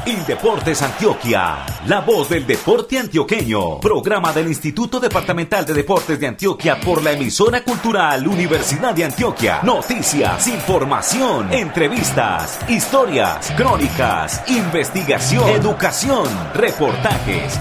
Indeportes 0.07 0.81
Antioquia, 0.81 1.59
la 1.87 2.01
voz 2.01 2.31
del 2.31 2.47
deporte 2.47 2.99
antioqueño. 2.99 3.81
Programa 3.81 4.33
del 4.33 4.49
Instituto 4.49 4.99
Departamental 4.99 5.67
de 5.67 5.75
Deportes 5.75 6.19
de 6.19 6.27
Antioquia 6.27 6.81
por 6.81 7.03
la 7.03 7.13
emisora 7.13 7.63
cultural 7.63 8.27
Universidad 8.27 8.95
de 8.95 9.05
Antioquia. 9.05 9.61
Noticias, 9.63 10.47
información, 10.49 11.53
entrevistas, 11.53 12.59
historias, 12.69 13.53
crónicas, 13.57 14.43
investigación, 14.49 15.51
educación, 15.51 16.27
reportajes 16.55 17.61